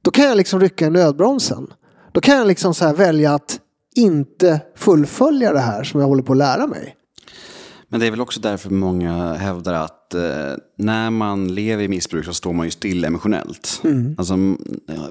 [0.02, 1.66] Då kan jag liksom rycka i nödbromsen.
[2.12, 3.60] Då kan jag liksom så välja att
[3.98, 6.94] inte fullfölja det här som jag håller på att lära mig.
[7.90, 10.20] Men det är väl också därför många hävdar att eh,
[10.78, 13.80] när man lever i missbruk så står man ju still emotionellt.
[13.84, 14.14] Mm.
[14.18, 14.34] Alltså,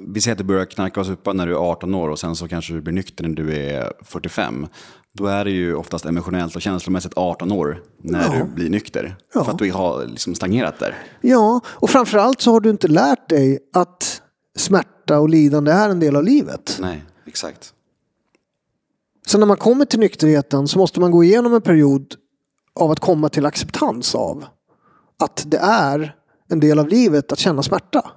[0.07, 2.35] vi säger att du börjar knarka och supa när du är 18 år och sen
[2.35, 4.67] så kanske du blir nykter när du är 45.
[5.13, 8.33] Då är det ju oftast emotionellt och känslomässigt 18 år när ja.
[8.33, 9.15] du blir nykter.
[9.33, 9.43] Ja.
[9.43, 10.95] För att du har liksom stagnerat där.
[11.21, 14.21] Ja, och framförallt så har du inte lärt dig att
[14.57, 16.77] smärta och lidande är en del av livet.
[16.81, 17.73] Nej, exakt.
[19.27, 22.15] Så när man kommer till nykterheten så måste man gå igenom en period
[22.75, 24.45] av att komma till acceptans av
[25.19, 26.15] att det är
[26.49, 28.11] en del av livet att känna smärta.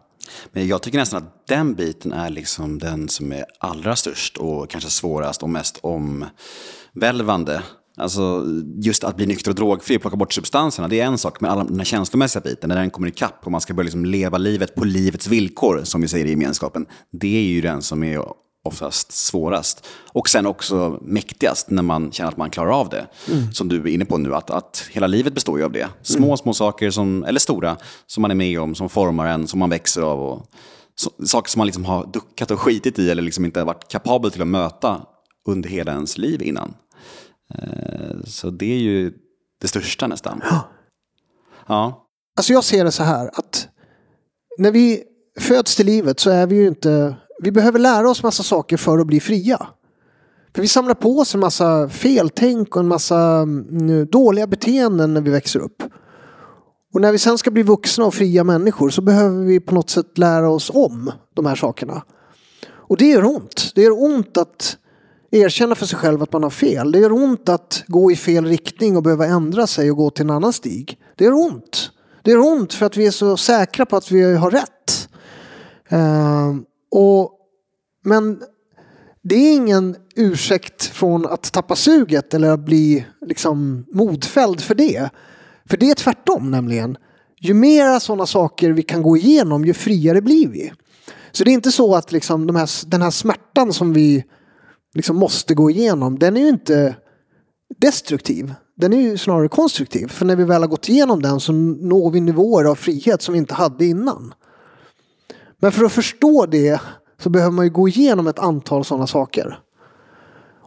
[0.52, 4.70] Men jag tycker nästan att den biten är liksom den som är allra störst och
[4.70, 7.62] kanske svårast och mest omvälvande.
[7.96, 8.44] Alltså
[8.76, 11.40] just att bli nykter och drogfri och plocka bort substanserna, det är en sak.
[11.40, 14.04] Men alla, den här känslomässiga biten, när den kommer ikapp och man ska börja liksom
[14.04, 18.02] leva livet på livets villkor, som vi säger i gemenskapen, det är ju den som
[18.02, 18.18] är
[18.70, 19.86] oftast svårast.
[20.12, 23.06] Och sen också mäktigast när man känner att man klarar av det.
[23.28, 23.52] Mm.
[23.52, 25.88] Som du är inne på nu, att, att hela livet består ju av det.
[26.02, 26.36] Små, mm.
[26.36, 29.70] små saker, som, eller stora, som man är med om, som formar en, som man
[29.70, 30.20] växer av.
[30.20, 30.46] Och,
[30.94, 34.30] så, saker som man liksom har duckat och skitit i eller liksom inte varit kapabel
[34.30, 35.02] till att möta
[35.48, 36.74] under hela ens liv innan.
[37.54, 39.12] Eh, så det är ju
[39.60, 40.40] det största nästan.
[40.44, 40.68] Ja.
[41.66, 42.06] ja.
[42.36, 43.68] Alltså jag ser det så här att
[44.58, 45.02] när vi
[45.40, 48.98] föds till livet så är vi ju inte vi behöver lära oss massa saker för
[48.98, 49.66] att bli fria.
[50.54, 55.20] För vi samlar på oss en massa feltänk och en massa mm, dåliga beteenden när
[55.20, 55.82] vi växer upp.
[56.94, 59.90] Och när vi sen ska bli vuxna och fria människor så behöver vi på något
[59.90, 62.02] sätt lära oss om de här sakerna.
[62.68, 63.72] Och det gör ont.
[63.74, 64.76] Det gör ont att
[65.30, 66.92] erkänna för sig själv att man har fel.
[66.92, 70.24] Det gör ont att gå i fel riktning och behöva ändra sig och gå till
[70.24, 70.98] en annan stig.
[71.16, 71.90] Det gör ont.
[72.22, 75.08] Det gör ont för att vi är så säkra på att vi har rätt.
[75.88, 77.32] Ehm, och,
[78.04, 78.42] men
[79.22, 85.10] det är ingen ursäkt från att tappa suget eller att bli liksom modfälld för det.
[85.70, 86.96] För det är tvärtom nämligen.
[87.40, 90.72] Ju mera sådana saker vi kan gå igenom, ju friare blir vi.
[91.32, 94.24] Så det är inte så att liksom de här, den här smärtan som vi
[94.94, 96.96] liksom måste gå igenom, den är ju inte
[97.80, 98.54] destruktiv.
[98.76, 100.06] Den är ju snarare konstruktiv.
[100.06, 103.32] För när vi väl har gått igenom den så når vi nivåer av frihet som
[103.32, 104.34] vi inte hade innan.
[105.60, 106.80] Men för att förstå det
[107.22, 109.58] så behöver man ju gå igenom ett antal sådana saker.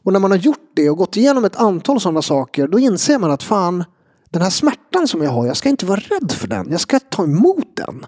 [0.04, 3.20] Och när man har gjort det och gått igenom ett antal sådana saker då inser
[3.20, 3.84] man att fan,
[4.30, 6.72] den här smärtan som jag har, jag ska inte vara rädd för den.
[6.72, 8.06] Jag ska ta emot den.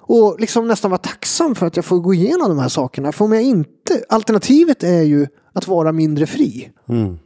[0.00, 3.12] Och liksom nästan vara tacksam för att jag får gå igenom de här sakerna.
[3.12, 6.70] För om jag inte, alternativet är ju att vara mindre fri.
[6.88, 7.18] Mm.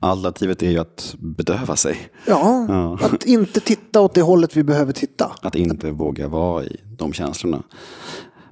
[0.00, 2.10] Alternativet är ju att bedöva sig.
[2.26, 5.32] Ja, ja, att inte titta åt det hållet vi behöver titta.
[5.42, 7.62] Att inte våga vara i de känslorna.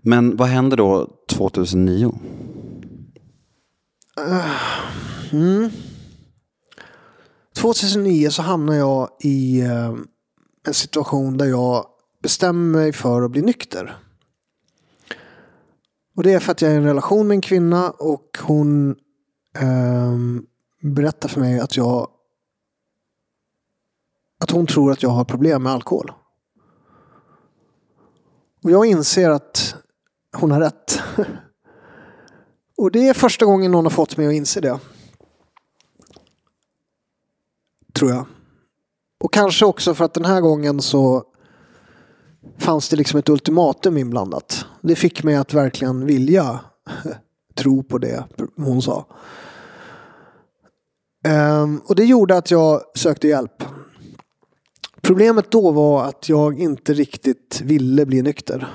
[0.02, 2.18] Men vad händer då 2009?
[4.20, 5.70] Uh, mm.
[7.56, 9.94] 2009 så hamnar jag i uh,
[10.66, 11.86] en situation där jag
[12.22, 13.96] bestämmer mig för att bli nykter.
[16.16, 18.96] Och det är för att jag är i en relation med en kvinna och hon
[19.62, 20.46] um,
[20.94, 22.08] berättar för mig att jag
[24.38, 26.12] att hon tror att jag har problem med alkohol.
[28.62, 29.74] Och jag inser att
[30.32, 31.00] hon har rätt.
[32.76, 34.78] Och det är första gången någon har fått mig att inse det.
[37.92, 38.26] Tror jag.
[39.20, 41.24] Och kanske också för att den här gången så
[42.58, 44.64] fanns det liksom ett ultimatum inblandat.
[44.80, 46.60] Det fick mig att verkligen vilja
[47.54, 48.24] tro på det
[48.56, 49.06] hon sa.
[51.26, 53.64] Um, och det gjorde att jag sökte hjälp.
[55.00, 58.68] Problemet då var att jag inte riktigt ville bli nykter.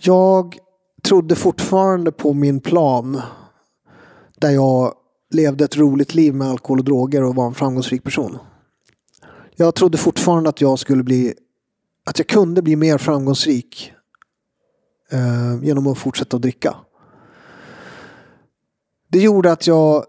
[0.00, 0.58] Jag
[1.02, 3.20] trodde fortfarande på min plan
[4.40, 4.94] där jag
[5.30, 8.38] levde ett roligt liv med alkohol och droger och var en framgångsrik person.
[9.56, 11.34] Jag trodde fortfarande att jag skulle bli,
[12.04, 13.92] att jag kunde bli mer framgångsrik
[15.10, 16.76] eh, genom att fortsätta att dricka.
[19.08, 20.04] Det gjorde att jag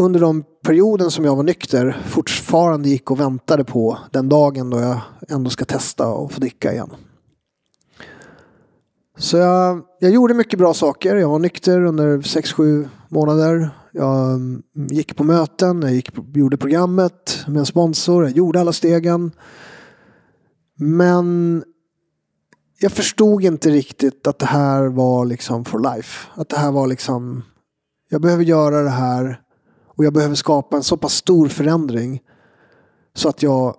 [0.00, 4.80] under de perioden som jag var nykter fortfarande gick och väntade på den dagen då
[4.80, 6.90] jag ändå ska testa och få dricka igen.
[9.18, 11.16] Så jag, jag gjorde mycket bra saker.
[11.16, 13.70] Jag var nykter under 6-7 månader.
[13.92, 18.72] Jag mm, gick på möten, jag gick, gjorde programmet med en sponsor, jag gjorde alla
[18.72, 19.32] stegen.
[20.78, 21.64] Men
[22.78, 26.28] jag förstod inte riktigt att det här var liksom for life.
[26.34, 27.42] Att det här var liksom,
[28.08, 29.41] jag behöver göra det här
[30.02, 32.20] och jag behöver skapa en så pass stor förändring
[33.14, 33.76] så att jag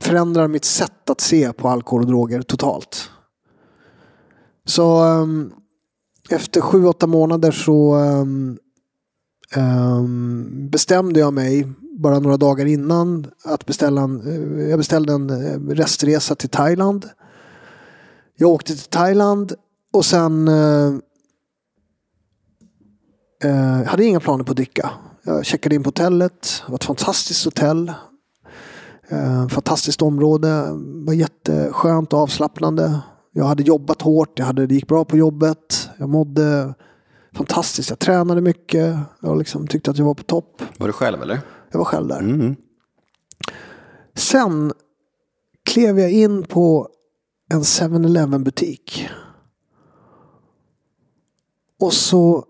[0.00, 3.10] förändrar mitt sätt att se på alkohol och droger totalt.
[4.64, 5.52] Så um,
[6.30, 8.58] efter sju, åtta månader så um,
[9.56, 14.20] um, bestämde jag mig bara några dagar innan att beställa en,
[14.60, 17.08] eh, jag beställde en eh, restresa till Thailand.
[18.36, 19.54] Jag åkte till Thailand
[19.92, 20.98] och sen uh,
[23.44, 24.90] uh, hade inga planer på att dricka.
[25.24, 26.62] Jag checkade in på hotellet.
[26.66, 27.92] Det var ett fantastiskt hotell.
[29.12, 30.48] Uh, fantastiskt område.
[30.48, 33.00] Det var jätteskönt och avslappnande.
[33.32, 35.90] Jag hade jobbat hårt, jag hade, det gick bra på jobbet.
[35.98, 36.74] Jag mådde
[37.36, 38.96] fantastiskt, jag tränade mycket.
[39.22, 40.62] Jag liksom tyckte att jag var på topp.
[40.78, 41.40] Var du själv eller?
[41.70, 42.18] Jag var själv där.
[42.18, 42.56] Mm.
[44.14, 44.72] Sen
[45.64, 46.88] klev jag in på
[47.50, 49.08] en 7-Eleven butik.
[51.80, 52.44] Och så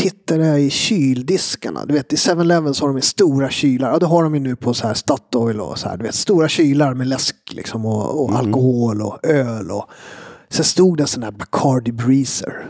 [0.00, 1.84] tittade jag i kyldiskarna.
[1.84, 3.92] Du vet i 7-Eleven så har de ju stora kylar.
[3.92, 5.96] Ja, det har de ju nu på så här Statoil och så här.
[5.96, 9.70] Du vet stora kylar med läsk liksom och, och alkohol och öl.
[9.70, 9.84] Och.
[10.48, 12.66] Sen stod det en sån här Bacardi Breezer.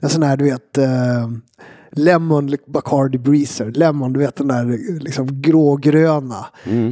[0.00, 1.28] En sån här du vet eh,
[1.92, 3.70] Lemon Bacardi Breezer.
[3.70, 6.46] Lemon, du vet den där liksom grågröna.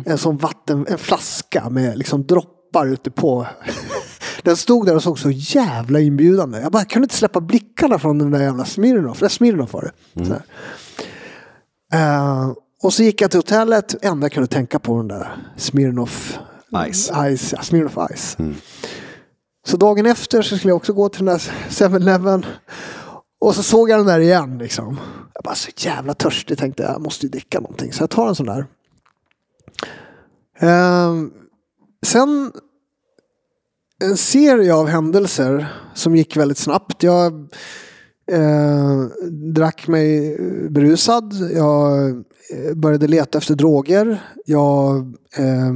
[0.06, 3.46] En sån vatten, en flaska med liksom droppar ute på.
[4.46, 6.60] Den stod där och såg så jävla inbjudande.
[6.60, 9.18] Jag bara kunde inte släppa blickarna från den där jävla Smirnoff.
[9.18, 10.24] Det Smirnoff var det.
[10.24, 10.42] Här.
[11.92, 14.04] Eh, och så gick jag till hotellet.
[14.04, 16.38] Enda jag kunde tänka på den där Smirnoff
[16.92, 17.12] Ice.
[17.36, 18.36] Ice, ja, Smirnoff Ice.
[19.66, 22.46] Så dagen efter så skulle jag också gå till den där 7-Eleven.
[23.40, 24.58] Och så såg jag den där igen.
[24.58, 25.00] Liksom.
[25.34, 26.92] Jag bara så jävla törstig tänkte jag.
[26.92, 27.92] Jag måste ju dricka någonting.
[27.92, 28.66] Så jag tar en sån där.
[30.58, 31.32] Ehm,
[32.06, 32.52] sen
[34.04, 37.02] en serie av händelser som gick väldigt snabbt.
[37.02, 37.32] Jag
[38.32, 39.00] eh,
[39.54, 40.36] drack mig
[40.70, 41.34] berusad.
[41.54, 44.22] Jag eh, började leta efter droger.
[44.44, 44.96] Jag
[45.36, 45.72] eh,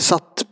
[0.00, 0.44] satt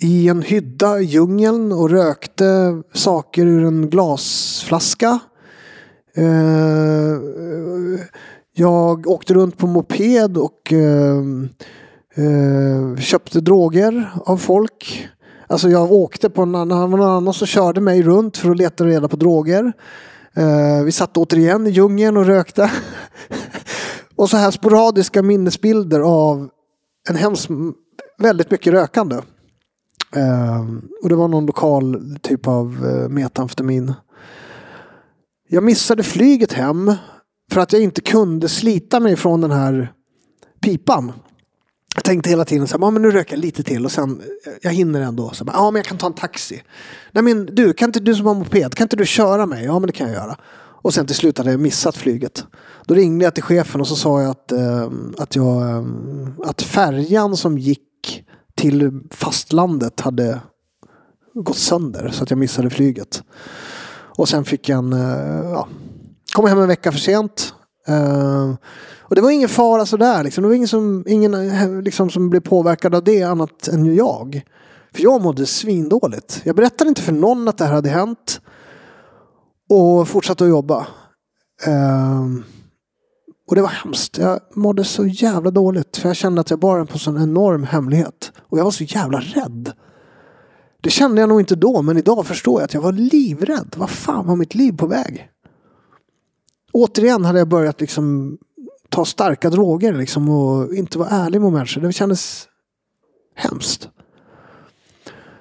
[0.00, 5.18] i en hydda i djungeln och rökte saker ur en glasflaska.
[6.16, 7.18] Eh,
[8.54, 11.22] jag åkte runt på moped och eh,
[12.14, 15.08] eh, köpte droger av folk.
[15.50, 18.84] Alltså jag åkte på en annan, någon annan som körde mig runt för att leta
[18.84, 19.72] reda på droger.
[20.38, 22.72] Uh, vi satt återigen i djungeln och rökte.
[24.16, 26.48] och så här sporadiska minnesbilder av
[27.08, 27.50] en hemsk,
[28.18, 29.16] väldigt mycket rökande.
[30.16, 33.94] Uh, och det var någon lokal typ av uh, metamfetamin.
[35.48, 36.92] Jag missade flyget hem
[37.52, 39.92] för att jag inte kunde slita mig från den här
[40.62, 41.12] pipan.
[41.98, 44.22] Jag tänkte hela tiden så här, "Ja, men nu röker jag lite till och sen,
[44.46, 45.32] eh, jag hinner ändå.
[45.38, 46.62] Ja, ah, ja men jag kan ta en taxi.
[47.12, 49.64] Nej men du, kan inte du som har moped, kan inte du köra mig?
[49.64, 50.36] Ja men det kan jag göra.
[50.82, 52.44] Och sen till slut hade jag missat flyget.
[52.86, 55.84] Då ringde jag till chefen och så sa jag att, eh, att, jag, eh,
[56.44, 60.40] att färjan som gick till fastlandet hade
[61.34, 63.22] gått sönder så att jag missade flyget.
[64.16, 65.68] Och sen fick jag en, eh, ja,
[66.34, 67.54] kom hem en vecka för sent.
[67.88, 68.54] Eh,
[69.08, 70.24] och det var ingen fara sådär.
[70.24, 70.42] Liksom.
[70.42, 74.42] Det var ingen, som, ingen liksom, som blev påverkad av det annat än jag.
[74.94, 76.40] För jag mådde svindåligt.
[76.44, 78.40] Jag berättade inte för någon att det här hade hänt.
[79.68, 80.86] Och fortsatte att jobba.
[81.66, 82.44] Um,
[83.48, 84.18] och det var hemskt.
[84.18, 85.96] Jag mådde så jävla dåligt.
[85.96, 88.32] För jag kände att jag bar på en sån enorm hemlighet.
[88.38, 89.72] Och jag var så jävla rädd.
[90.80, 93.74] Det kände jag nog inte då, men idag förstår jag att jag var livrädd.
[93.76, 95.28] Vad fan var mitt liv på väg?
[96.72, 98.38] Återigen hade jag börjat liksom
[98.90, 101.80] ta starka droger liksom och inte vara ärlig mot människor.
[101.80, 102.48] Det kändes
[103.34, 103.88] hemskt.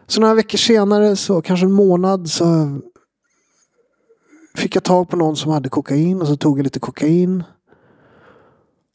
[0.08, 2.80] Så några veckor senare, så kanske en månad, så
[4.56, 7.44] fick jag tag på någon som hade kokain och så tog jag lite kokain.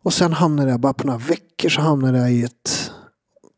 [0.04, 2.90] Och sen hamnade jag, bara på några veckor så hamnade jag i ett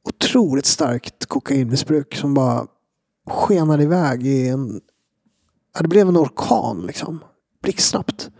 [0.09, 2.67] otroligt starkt kokainmissbruk som bara
[3.31, 4.81] skenade iväg i en...
[5.81, 7.25] Det blev en orkan liksom.
[7.63, 8.31] Blixtsnabbt.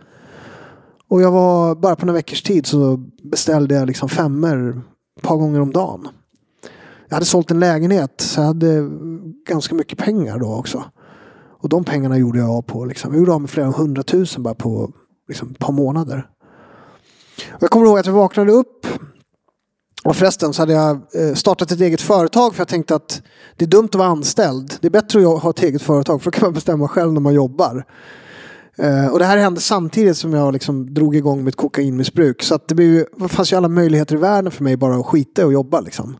[1.15, 4.81] Och jag var, bara på några veckors tid så beställde jag liksom femmer
[5.17, 6.07] ett par gånger om dagen.
[7.07, 8.89] Jag hade sålt en lägenhet så jag hade
[9.49, 10.83] ganska mycket pengar då också.
[11.61, 12.85] Och de pengarna gjorde jag av på.
[12.85, 13.11] Liksom.
[13.11, 14.91] Jag gjorde av med flera hundratusen bara på
[15.27, 16.29] liksom, ett par månader.
[17.53, 18.87] Och jag kommer ihåg att jag vaknade upp.
[20.03, 23.21] Och förresten så hade jag eh, startat ett eget företag för jag tänkte att
[23.55, 24.73] det är dumt att vara anställd.
[24.81, 27.21] Det är bättre att ha ett eget företag för då kan man bestämma själv när
[27.21, 27.85] man jobbar.
[28.77, 32.43] Eh, och det här hände samtidigt som jag liksom drog igång mitt kokainmissbruk.
[32.43, 35.05] Så att det, blev, det fanns ju alla möjligheter i världen för mig bara att
[35.05, 35.79] skita och jobba.
[35.79, 36.17] Liksom.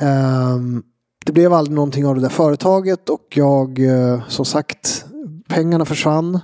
[0.00, 0.82] Um,
[1.26, 5.04] det blev aldrig någonting av det där företaget och jag, uh, som sagt,
[5.48, 6.40] pengarna försvann.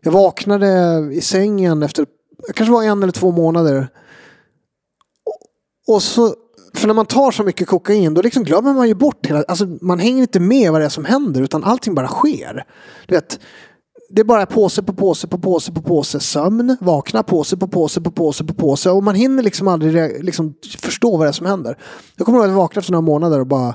[0.00, 0.68] Jag vaknade
[1.12, 2.06] i sängen efter,
[2.54, 3.88] kanske var en eller två månader.
[5.86, 6.34] Och så,
[6.74, 9.66] för när man tar så mycket kokain då liksom glömmer man ju bort hela, alltså
[9.80, 12.66] man hänger inte med vad det är som händer utan allting bara sker.
[13.06, 13.40] Du vet,
[14.10, 18.00] det är bara påse på påse på påse på påse sömn, vakna, påse på påse
[18.00, 21.46] på påse på påse och man hinner liksom aldrig liksom förstå vad det är som
[21.46, 21.78] händer.
[22.16, 23.74] Jag kommer ihåg att jag vaknade efter några månader och bara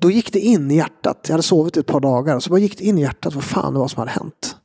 [0.00, 1.20] då gick det in i hjärtat.
[1.22, 2.40] Jag hade sovit ett par dagar.
[2.40, 4.56] Så bara gick det in i hjärtat vad fan det var som hade hänt.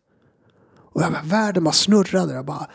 [0.93, 2.33] Och jag bara, världen bara snurrade.
[2.33, 2.67] Jag bara,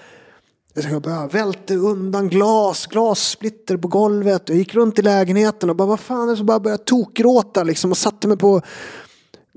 [0.74, 4.42] jag bara välte undan glas, glassplitter på golvet.
[4.46, 6.36] Jag gick runt i lägenheten och bara, vad fan är det?
[6.36, 8.62] som bara började tokgråta liksom och satte mig på,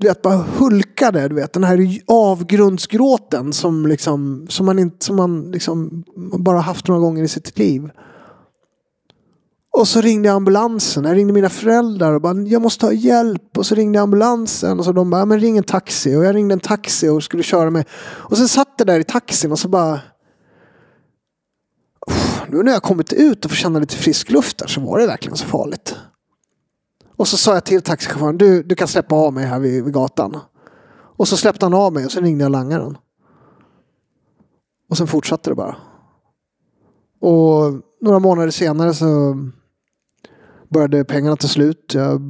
[0.00, 1.28] du vet, bara hulkade.
[1.28, 6.04] Du vet, den här avgrundsgråten som, liksom, som man, inte, som man liksom
[6.38, 7.90] bara haft några gånger i sitt liv.
[9.72, 11.04] Och så ringde jag ambulansen.
[11.04, 13.58] Jag ringde mina föräldrar och bara jag måste ha hjälp.
[13.58, 16.16] Och så ringde jag ambulansen och så de bara men ring en taxi.
[16.16, 17.84] Och jag ringde en taxi och skulle köra mig.
[18.02, 20.00] Och sen satt jag där i taxin och så bara
[22.48, 25.06] nu när jag kommit ut och får känna lite frisk luft där så var det
[25.06, 25.96] verkligen så farligt.
[27.20, 29.94] Och så sa jag till taxichauffören du, du kan släppa av mig här vid, vid
[29.94, 30.36] gatan.
[30.92, 32.98] Och så släppte han av mig och så ringde jag langaren.
[34.88, 35.76] Och sen fortsatte det bara.
[37.20, 39.38] Och några månader senare så
[40.68, 41.94] började pengarna ta slut.
[41.94, 42.22] Jag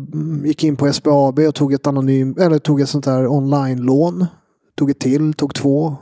[0.45, 4.27] gick in på SBAB och tog ett anonym, eller tog ett sånt där online-lån.
[4.75, 5.97] Tog ett till, tog två,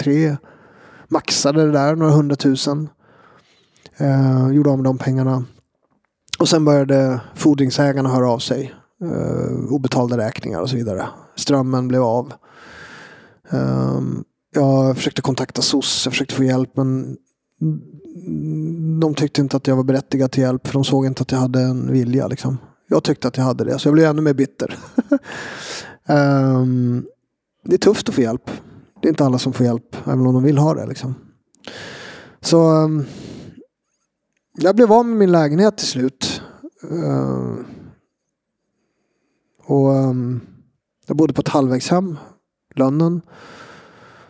[0.00, 0.36] tre.
[1.08, 2.88] Maxade det där, några hundratusen.
[3.96, 5.44] Eh, gjorde av med de pengarna.
[6.42, 8.74] Och sen började fordringsägarna höra av sig.
[9.04, 11.08] Uh, obetalda räkningar och så vidare.
[11.36, 12.32] Strömmen blev av.
[13.50, 14.24] Um,
[14.54, 17.16] jag försökte kontakta SOS, jag försökte få hjälp men
[19.00, 21.38] de tyckte inte att jag var berättigad till hjälp för de såg inte att jag
[21.38, 22.26] hade en vilja.
[22.26, 22.58] Liksom.
[22.88, 24.78] Jag tyckte att jag hade det så jag blev ännu mer bitter.
[26.08, 27.06] um,
[27.64, 28.50] det är tufft att få hjälp.
[29.02, 30.86] Det är inte alla som får hjälp även om de vill ha det.
[30.86, 31.14] Liksom.
[32.40, 33.04] Så um,
[34.52, 36.42] jag blev av med min lägenhet till slut.
[36.92, 37.58] Uh,
[39.64, 40.40] och um,
[41.06, 42.18] Jag bodde på ett halvvägshem,
[42.74, 43.22] Lönnen.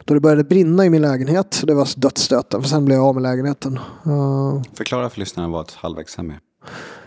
[0.04, 1.62] Då det började brinna i min lägenhet.
[1.66, 2.62] Det var dödsstöten.
[2.62, 3.78] För sen blev jag av med lägenheten.
[4.06, 6.40] Uh, Förklara för lyssnarna vad ett halvvägshem är.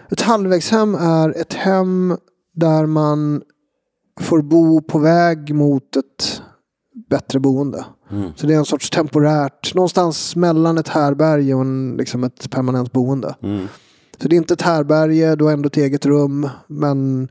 [0.09, 2.18] Ett halvvägshem är ett hem
[2.53, 3.41] där man
[4.22, 6.41] får bo på väg mot ett
[7.10, 7.86] bättre boende.
[8.12, 8.32] Mm.
[8.36, 12.91] Så det är en sorts temporärt, någonstans mellan ett härberge och en, liksom ett permanent
[12.91, 13.36] boende.
[13.43, 13.68] Mm.
[14.22, 17.30] Så det är inte ett härberge, du har ändå ett eget rum, men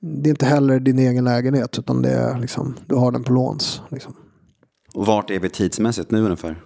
[0.00, 3.32] det är inte heller din egen lägenhet, utan det är liksom, du har den på
[3.32, 3.82] låns.
[3.88, 4.14] Liksom.
[4.94, 6.62] Och vart är vi tidsmässigt nu ungefär?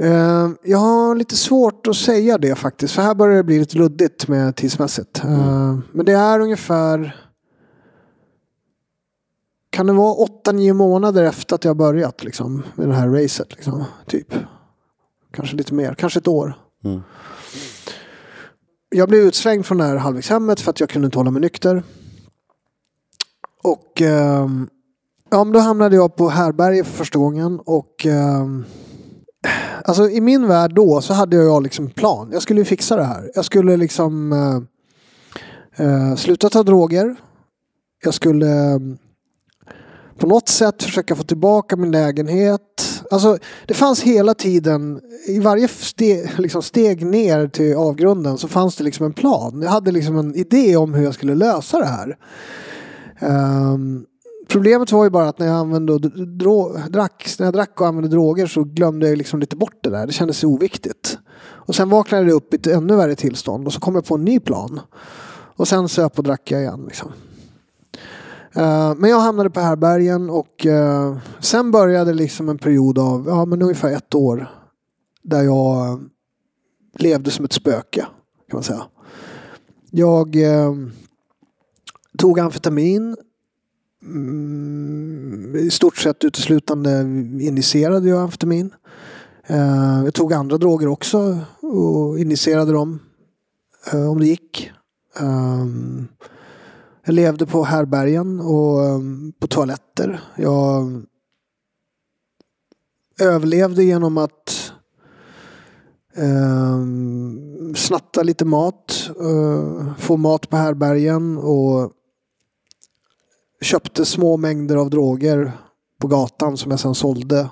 [0.00, 2.94] Uh, jag har lite svårt att säga det faktiskt.
[2.94, 5.24] För här börjar det bli lite luddigt med tidsmässigt.
[5.24, 5.82] Uh, mm.
[5.92, 7.16] Men det är ungefär...
[9.76, 13.52] Kan det vara 8-9 månader efter att jag börjat liksom, med det här racet?
[13.54, 14.34] Liksom, typ.
[15.32, 16.54] Kanske lite mer, kanske ett år.
[16.84, 17.00] Mm.
[18.88, 21.82] Jag blev utslängd från det här halvvägshemmet för att jag kunde inte hålla mig nykter.
[23.62, 24.48] Och uh,
[25.30, 28.46] Ja, då hamnade jag på härberge för första gången och eh,
[29.84, 32.28] Alltså i min värld då så hade jag liksom plan.
[32.32, 33.30] Jag skulle fixa det här.
[33.34, 37.16] Jag skulle liksom eh, eh, sluta ta droger.
[38.04, 38.78] Jag skulle eh,
[40.18, 43.02] på något sätt försöka få tillbaka min lägenhet.
[43.10, 48.76] Alltså det fanns hela tiden, i varje steg, liksom steg ner till avgrunden så fanns
[48.76, 49.62] det liksom en plan.
[49.62, 52.16] Jag hade liksom en idé om hur jag skulle lösa det här.
[53.20, 54.06] Um,
[54.48, 56.00] Problemet var ju bara att när jag använde och
[56.90, 60.06] drack, när jag drack och använde droger så glömde jag liksom lite bort det där.
[60.06, 61.18] Det kändes oviktigt.
[61.38, 64.14] Och sen vaknade jag upp i ett ännu värre tillstånd och så kom jag på
[64.14, 64.80] en ny plan.
[65.56, 66.84] Och sen söp och drack jag igen.
[66.86, 67.12] Liksom.
[68.56, 73.44] Eh, men jag hamnade på härbergen och uh, sen började liksom en period av ja,
[73.44, 74.50] men ungefär ett år
[75.22, 75.98] där jag eh,
[76.94, 78.00] levde som ett spöke
[78.50, 78.82] kan man säga.
[79.90, 80.88] Jag uh,
[82.18, 83.16] tog amfetamin
[84.02, 87.00] mm, i stort sett uteslutande
[87.40, 88.70] injicerade jag amfetamin.
[89.46, 92.98] Eh, jag tog andra droger också och injicerade dem
[93.92, 94.70] eh, om det gick.
[95.20, 96.08] Um,
[97.06, 100.20] jag levde på härbergen och ehm, på toaletter.
[100.36, 101.04] Jag
[103.20, 104.72] överlevde genom att
[106.16, 106.84] eh,
[107.74, 111.92] snatta lite mat, eh, få mat på härbergen och
[113.60, 115.52] köpte små mängder av droger
[116.00, 117.48] på gatan som jag sen sålde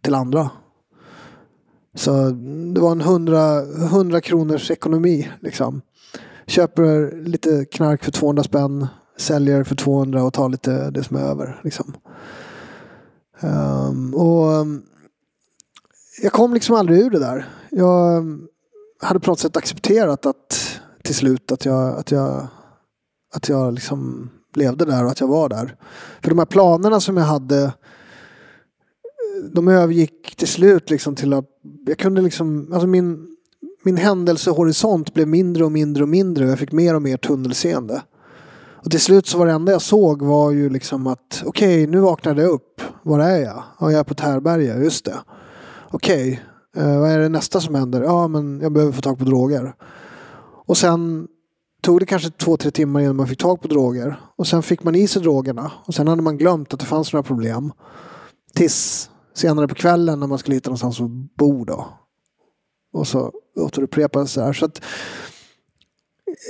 [0.00, 0.50] till andra.
[1.94, 2.30] Så
[2.74, 5.82] det var en 100, 100 kronors ekonomi liksom.
[6.46, 8.86] Köper lite knark för 200 spänn,
[9.16, 11.60] säljer för 200 och tar lite det som är över.
[11.64, 11.94] Liksom.
[13.40, 14.82] Um, och um,
[16.22, 17.48] jag kom liksom aldrig ur det där.
[17.70, 18.48] Jag ehm,
[19.00, 22.46] hade på något sätt accepterat att till slut att jag, att jag,
[23.34, 25.76] att jag liksom levde där och att jag var där.
[26.22, 27.72] För de här planerna som jag hade eh,
[29.52, 31.48] de övergick till slut liksom till att
[31.86, 33.35] jag kunde liksom, alltså min,
[33.86, 38.02] min händelsehorisont blev mindre och mindre och mindre och jag fick mer och mer tunnelseende.
[38.84, 41.86] Och till slut så var det enda jag såg var ju liksom att okej, okay,
[41.86, 42.82] nu vaknade jag upp.
[43.02, 43.62] Var är jag?
[43.80, 45.14] Ja, jag är på Tärberga, just det.
[45.90, 48.02] Okej, okay, eh, vad är det nästa som händer?
[48.02, 49.74] Ja, men jag behöver få tag på droger.
[50.66, 51.26] Och sen
[51.82, 54.20] tog det kanske två, tre timmar innan man fick tag på droger.
[54.36, 55.72] Och sen fick man i sig drogerna.
[55.84, 57.72] Och sen hade man glömt att det fanns några problem.
[58.54, 61.86] Tills senare på kvällen när man skulle hitta någonstans att bo då.
[62.96, 64.52] Och så återupprepades det här.
[64.52, 64.80] Så att,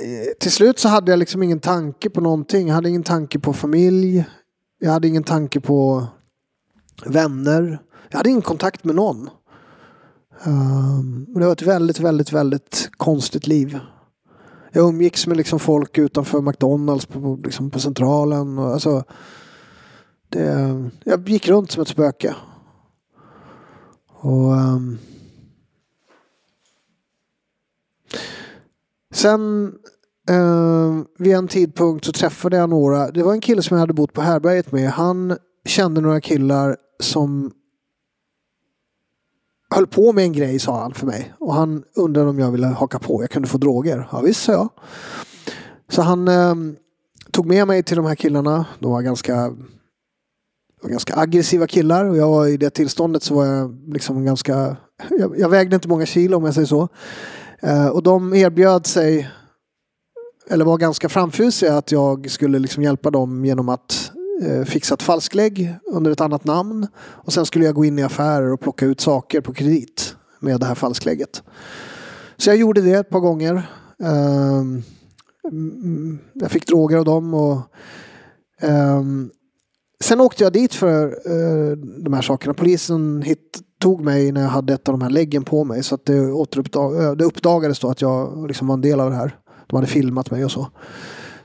[0.03, 2.67] eh, till slut så hade jag liksom ingen tanke på någonting.
[2.67, 4.25] Jag hade ingen tanke på familj.
[4.79, 6.07] Jag hade ingen tanke på
[7.05, 7.81] vänner.
[8.09, 9.29] Jag hade ingen kontakt med någon.
[10.45, 13.79] Um, det var ett väldigt, väldigt, väldigt konstigt liv.
[14.71, 18.57] Jag umgicks med liksom folk utanför McDonalds på, liksom på Centralen.
[18.59, 19.03] Och alltså,
[20.29, 22.35] det, jag gick runt som ett spöke.
[24.07, 24.97] Och um,
[29.13, 29.73] Sen
[30.29, 33.11] eh, vid en tidpunkt så träffade jag några.
[33.11, 34.89] Det var en kille som jag hade bott på härberget med.
[34.89, 37.51] Han kände några killar som
[39.69, 41.33] höll på med en grej sa han för mig.
[41.39, 43.23] Och han undrade om jag ville haka på.
[43.23, 44.07] Jag kunde få droger.
[44.11, 44.69] Ja visst sa jag.
[45.89, 46.55] Så han eh,
[47.31, 48.65] tog med mig till de här killarna.
[48.79, 49.53] De var ganska
[50.81, 54.77] var ganska aggressiva killar och jag var i det tillståndet så var jag liksom ganska,
[55.09, 56.89] jag, jag vägde inte många kilo om jag säger så.
[57.61, 59.29] Eh, och de erbjöd sig,
[60.49, 65.03] eller var ganska framfusiga att jag skulle liksom hjälpa dem genom att eh, fixa ett
[65.03, 66.87] falsklägg under ett annat namn.
[66.97, 70.59] Och sen skulle jag gå in i affärer och plocka ut saker på kredit med
[70.59, 71.43] det här falsklägget.
[72.37, 73.69] Så jag gjorde det ett par gånger.
[74.03, 74.83] Ehm,
[75.51, 77.61] mm, jag fick droger av dem och
[78.61, 79.31] ehm,
[79.99, 82.53] Sen åkte jag dit för eh, de här sakerna.
[82.53, 85.83] Polisen hit, tog mig när jag hade ett av de här läggen på mig.
[85.83, 89.09] Så att det, återuppdag eh, det uppdagades då att jag liksom var en del av
[89.09, 89.35] det här.
[89.67, 90.67] De hade filmat mig och så.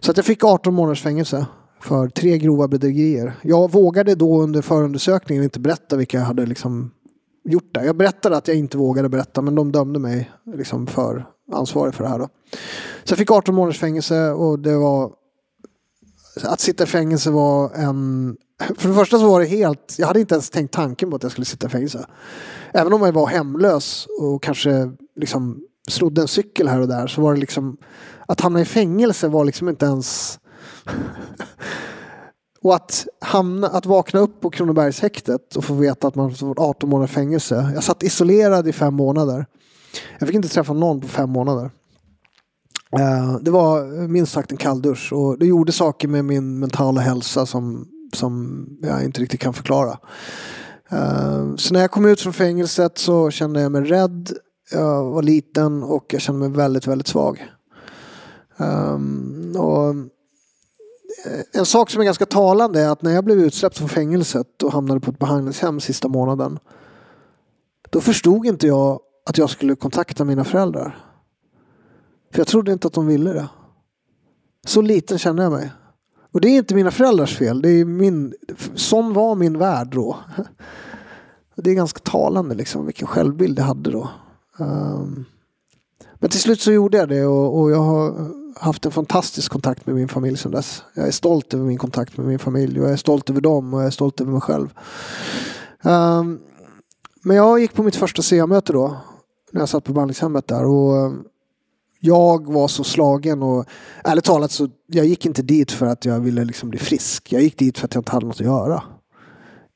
[0.01, 1.47] Så att jag fick 18 månaders fängelse
[1.81, 3.39] för tre grova bedrägerier.
[3.43, 6.91] Jag vågade då under förundersökningen inte berätta vilka jag hade liksom
[7.45, 7.85] gjort det.
[7.85, 12.05] Jag berättade att jag inte vågade berätta men de dömde mig liksom för ansvarig för
[12.05, 12.19] det här.
[12.19, 12.29] Då.
[13.05, 15.13] Så jag fick 18 månaders fängelse och det var
[16.43, 18.37] att sitta i fängelse var en...
[18.77, 19.95] För det första så var det helt...
[19.99, 22.07] Jag hade inte ens tänkt tanken på att jag skulle sitta i fängelse.
[22.73, 27.21] Även om jag var hemlös och kanske liksom snodde en cykel här och där så
[27.21, 27.77] var det liksom...
[28.27, 30.39] Att hamna i fängelse var liksom inte ens...
[32.63, 36.91] och att, hamna, att vakna upp på Kronobergshäktet och få veta att man fått 18
[36.91, 37.73] månader fängelse.
[37.75, 39.47] Jag satt isolerad i fem månader.
[40.19, 41.71] Jag fick inte träffa någon på fem månader.
[42.99, 47.47] Eh, det var minst sagt en kalldusch och det gjorde saker med min mentala hälsa
[47.47, 49.99] som, som jag inte riktigt kan förklara.
[50.91, 54.33] Eh, så när jag kom ut från fängelset så kände jag mig rädd.
[54.73, 57.49] Jag var liten och jag kände mig väldigt, väldigt svag.
[58.57, 63.79] Ehm, och eh, en sak som är ganska talande är att när jag blev utsläppt
[63.79, 66.59] från fängelset och hamnade på ett behandlingshem sista månaden.
[67.91, 71.07] Då förstod inte jag att jag skulle kontakta mina föräldrar.
[72.33, 73.49] För jag trodde inte att de ville det.
[74.67, 75.71] Så liten kände jag mig.
[76.33, 77.63] Och det är inte mina föräldrars fel.
[77.63, 78.35] Det är min,
[78.75, 80.19] sån var min värld då.
[81.57, 84.09] Det är ganska talande liksom vilken självbild jag hade då.
[84.59, 85.25] Um,
[86.15, 88.31] men till slut så gjorde jag det och, och, jag har
[88.61, 90.83] haft en fantastisk kontakt med min familj sedan dess.
[90.95, 93.75] Jag är stolt över min kontakt med min familj och jag är stolt över dem
[93.75, 94.75] och jag är stolt över mig själv.
[95.83, 96.41] Um,
[97.23, 98.97] men jag gick på mitt första CA-möte då.
[99.53, 100.65] När jag satt på behandlingshemmet där.
[100.65, 101.25] Och ehm,
[102.05, 103.65] jag var så slagen och
[104.05, 107.33] ärligt talat så jag gick inte dit för att jag ville liksom bli frisk.
[107.33, 108.83] Jag gick dit för att jag inte hade något att göra.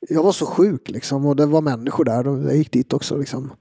[0.09, 3.17] Jag var så sjuk liksom och det var människor där och jag gick dit också
[3.17, 3.53] liksom.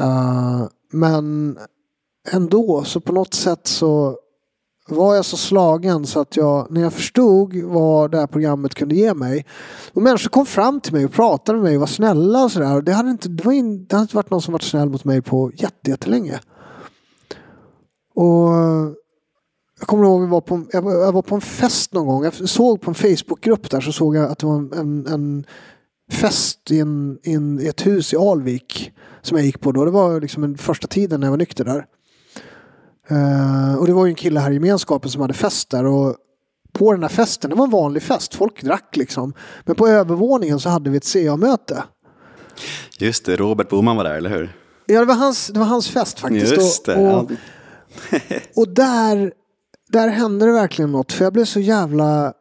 [0.00, 1.56] Uh, men
[2.32, 4.18] ändå så på något sätt så
[4.88, 8.94] var jag så slagen så att jag, när jag förstod vad det här programmet kunde
[8.94, 9.46] ge mig.
[9.92, 12.82] Och människor kom fram till mig och pratade med mig och var snälla och sådär.
[12.82, 15.04] Det hade inte, det var in, det hade inte varit någon som varit snäll mot
[15.04, 15.50] mig på
[15.84, 16.40] jättelänge.
[18.20, 18.50] Och
[19.78, 22.24] jag kommer ihåg, vi var på, jag var, jag var på en fest någon gång.
[22.24, 25.46] Jag såg på en Facebookgrupp där så såg jag att det var en, en
[26.12, 28.92] fest i, en, i, en, i ett hus i Alvik
[29.22, 29.84] som jag gick på då.
[29.84, 31.86] Det var liksom den första tiden när jag var nykter där.
[33.10, 35.84] Uh, och det var ju en kille här i gemenskapen som hade fest där.
[35.84, 36.16] Och
[36.72, 39.32] på den här festen, det var en vanlig fest, folk drack liksom.
[39.64, 41.84] Men på övervåningen så hade vi ett CA-möte.
[42.98, 44.56] Just det, Robert Boman var där, eller hur?
[44.86, 46.52] Ja, det var hans, det var hans fest faktiskt.
[46.52, 46.96] Just det.
[46.96, 47.30] Och, och,
[48.56, 49.32] och där,
[49.88, 51.12] där hände det verkligen något.
[51.12, 52.32] För jag blev så jävla...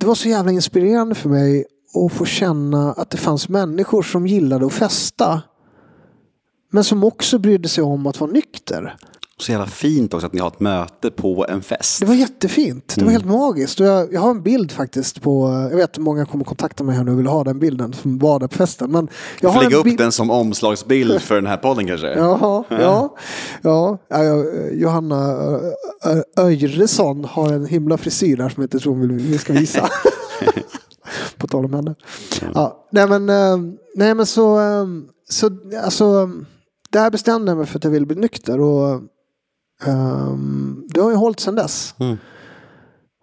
[0.00, 1.64] Det var så jävla inspirerande för mig
[2.06, 5.42] att få känna att det fanns människor som gillade att festa.
[6.72, 8.96] Men som också brydde sig om att vara nykter.
[9.38, 12.00] Så jävla fint också att ni har ett möte på en fest.
[12.00, 12.88] Det var jättefint.
[12.88, 13.12] Det var mm.
[13.12, 13.80] helt magiskt.
[13.80, 16.96] Och jag, jag har en bild faktiskt på, jag vet att många kommer kontakta mig
[16.96, 18.90] här nu och vill ha den bilden som var där på festen.
[18.90, 19.08] Men
[19.40, 22.06] jag har lägga upp den som omslagsbild för den här podden kanske?
[22.16, 23.16] Jaha, ja.
[23.62, 23.98] ja.
[24.08, 24.44] ja.
[24.72, 25.36] Johanna
[26.36, 29.88] Öjresson har en himla frisyr där som jag inte tror vi, vi ska visa.
[31.36, 31.94] på tal om henne.
[32.54, 33.56] Ja, nej men, eh,
[33.94, 34.86] nej men så, eh,
[35.28, 35.50] så
[35.84, 36.30] alltså,
[36.90, 38.60] där bestämde jag mig för att jag ville bli nykter.
[38.60, 39.00] Och
[39.86, 41.94] Um, det har ju hållit sedan dess.
[41.98, 42.16] Mm.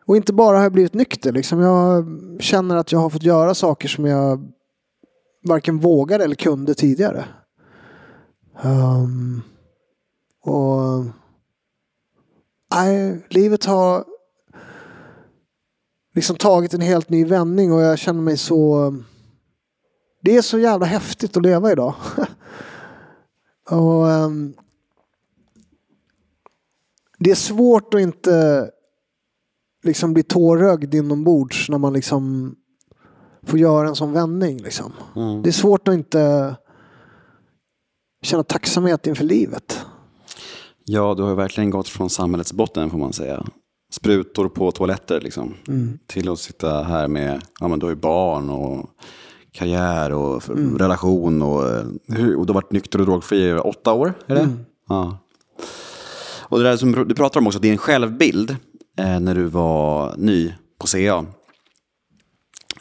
[0.06, 1.32] Och inte bara har jag blivit nykter.
[1.32, 1.60] Liksom.
[1.60, 2.06] Jag
[2.40, 4.52] känner att jag har fått göra saker som jag
[5.44, 7.26] varken vågade eller kunde tidigare.
[8.62, 9.42] Um,
[10.44, 11.06] och
[12.76, 14.06] nej, livet har
[16.16, 18.94] liksom tagit en helt ny vändning och jag känner mig så...
[20.22, 21.94] Det är så jävla häftigt att leva idag.
[23.70, 24.54] och um,
[27.20, 28.70] det är svårt att inte
[29.84, 32.56] liksom bli tårögd inombords när man liksom
[33.44, 34.58] får göra en sån vändning.
[34.58, 34.94] Liksom.
[35.16, 35.42] Mm.
[35.42, 36.56] Det är svårt att inte
[38.22, 39.86] känna tacksamhet inför livet.
[40.86, 43.46] Ja, du har verkligen gått från samhällets botten får man säga.
[43.92, 45.54] Sprutor på toaletter liksom.
[45.68, 46.00] Mm.
[46.08, 48.90] Till att sitta här med, ja men du har ju barn och
[49.52, 50.78] karriär och mm.
[50.78, 51.64] relation och,
[52.38, 54.42] och du har varit nykter och drogfri i åtta år, är det?
[54.42, 54.66] Mm.
[54.88, 55.18] Ja.
[56.50, 58.56] Och det där som du pratar om också, din självbild
[58.98, 61.26] eh, när du var ny på CA.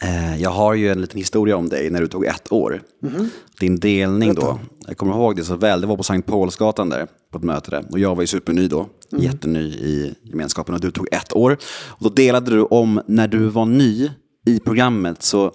[0.00, 2.82] Eh, jag har ju en liten historia om dig när du tog ett år.
[3.02, 3.30] Mm.
[3.60, 7.06] Din delning då, jag kommer ihåg det så väl, det var på Sankt Paulsgatan där
[7.32, 7.84] på ett möte där.
[7.90, 9.24] Och jag var ju superny då, mm.
[9.24, 11.58] jätteny i gemenskapen och du tog ett år.
[11.86, 14.10] Och då delade du om när du var ny
[14.46, 15.52] i programmet så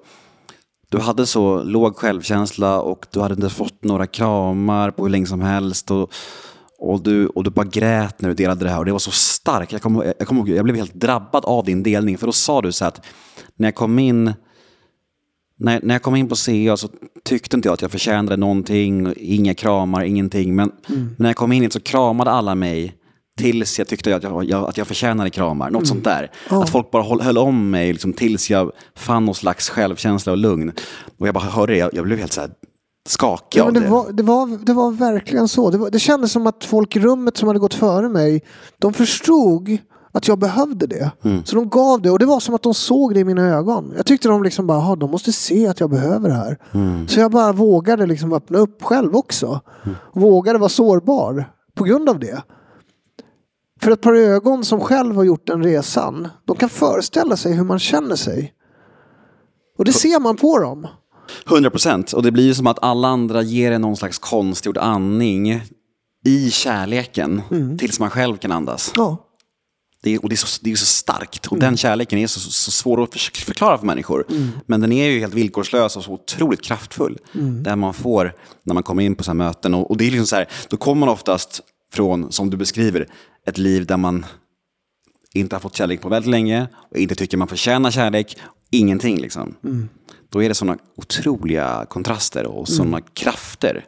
[0.90, 5.26] du hade så låg självkänsla och du hade inte fått några kramar på hur länge
[5.26, 5.92] som helst.
[5.92, 6.14] Och
[6.84, 9.12] och du, och du bara grät när du delade det här och det var så
[9.12, 9.72] starkt.
[9.72, 12.72] Jag, kom, jag, kom, jag blev helt drabbad av din delning för då sa du
[12.72, 13.06] så att
[13.56, 14.34] när jag kom in
[15.60, 16.90] när, när jag kom in på CA så
[17.24, 20.56] tyckte inte jag att jag förtjänade någonting, inga kramar, ingenting.
[20.56, 21.16] Men mm.
[21.18, 22.96] när jag kom in så kramade alla mig
[23.38, 25.70] tills jag tyckte att jag, jag, att jag förtjänade kramar.
[25.70, 25.86] Något mm.
[25.86, 26.32] sånt där.
[26.50, 26.60] Oh.
[26.60, 30.38] Att folk bara höll, höll om mig liksom, tills jag fann någon slags självkänsla och
[30.38, 30.72] lugn.
[31.18, 32.50] Och jag bara hörde det, jag, jag blev helt så här
[33.10, 33.80] skakig ja, av det.
[33.80, 35.70] Det var, det, var, det var verkligen så.
[35.70, 38.44] Det, var, det kändes som att folk i rummet som hade gått före mig,
[38.78, 39.78] de förstod
[40.12, 41.12] att jag behövde det.
[41.24, 41.46] Mm.
[41.46, 43.94] Så de gav det och det var som att de såg det i mina ögon.
[43.96, 46.58] Jag tyckte de liksom bara, de måste se att jag behöver det här.
[46.74, 47.08] Mm.
[47.08, 49.62] Så jag bara vågade liksom öppna upp själv också.
[49.84, 49.96] Mm.
[50.14, 52.44] Vågade vara sårbar på grund av det.
[53.82, 57.64] För ett par ögon som själv har gjort den resan, de kan föreställa sig hur
[57.64, 58.54] man känner sig.
[59.78, 60.88] Och det ser man på dem.
[61.48, 62.14] 100 procent.
[62.14, 65.62] Och det blir ju som att alla andra ger en någon slags konstgjord andning
[66.26, 67.78] i kärleken mm.
[67.78, 68.92] tills man själv kan andas.
[68.96, 69.30] Ja.
[70.04, 71.46] Det är, och det är, så, det är så starkt.
[71.46, 71.60] Och mm.
[71.60, 74.26] den kärleken är så, så svår att förklara för människor.
[74.30, 74.50] Mm.
[74.66, 77.18] Men den är ju helt villkorslös och så otroligt kraftfull.
[77.36, 77.64] Mm.
[77.64, 79.74] Där man får, när man kommer in på så här möten.
[79.74, 81.62] Och, och, det är liksom så här, då kommer man oftast
[81.94, 83.08] från, som du beskriver,
[83.48, 84.26] ett liv där man
[85.34, 88.38] inte har fått kärlek på väldigt länge och inte tycker man förtjänar kärlek.
[88.72, 89.56] Ingenting liksom.
[89.64, 89.90] Mm.
[90.34, 93.10] Då är det sådana otroliga kontraster och sådana mm.
[93.14, 93.86] krafter.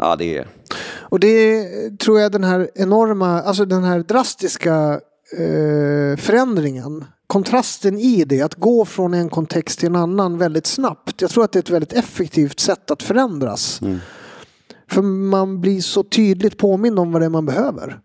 [0.00, 0.48] Ja, det är...
[0.86, 5.00] Och det tror jag den här enorma, alltså den här drastiska
[5.38, 7.04] eh, förändringen.
[7.26, 11.20] Kontrasten i det, att gå från en kontext till en annan väldigt snabbt.
[11.20, 13.82] Jag tror att det är ett väldigt effektivt sätt att förändras.
[13.82, 13.98] Mm.
[14.90, 18.00] För man blir så tydligt påmind om vad det är man behöver.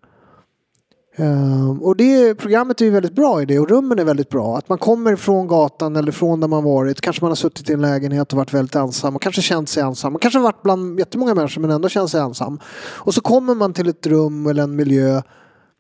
[1.20, 4.58] Ehm, och det programmet är ju väldigt bra i det och rummen är väldigt bra.
[4.58, 7.02] Att man kommer från gatan eller från där man varit.
[7.02, 9.84] Kanske man har suttit i en lägenhet och varit väldigt ensam och kanske känt sig
[9.84, 10.14] ensam.
[10.14, 12.60] Man kanske har varit bland jättemånga människor men ändå känt sig ensam.
[12.98, 15.22] Och så kommer man till ett rum eller en miljö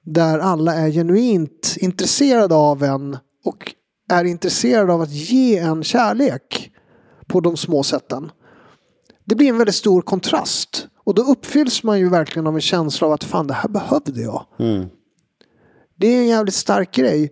[0.06, 3.74] där alla är genuint intresserade av en och
[4.10, 6.72] är intresserade av att ge en kärlek
[7.28, 8.32] på de små sätten.
[9.26, 10.88] Det blir en väldigt stor kontrast.
[11.04, 14.22] Och då uppfylls man ju verkligen av en känsla av att fan det här behövde
[14.22, 14.46] jag.
[14.60, 14.86] Mm.
[16.00, 17.32] Det är en jävligt stark grej.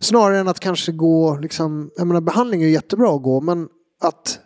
[0.00, 3.68] Snarare än att kanske gå, liksom, jag menar behandling är jättebra att gå, men
[4.00, 4.38] att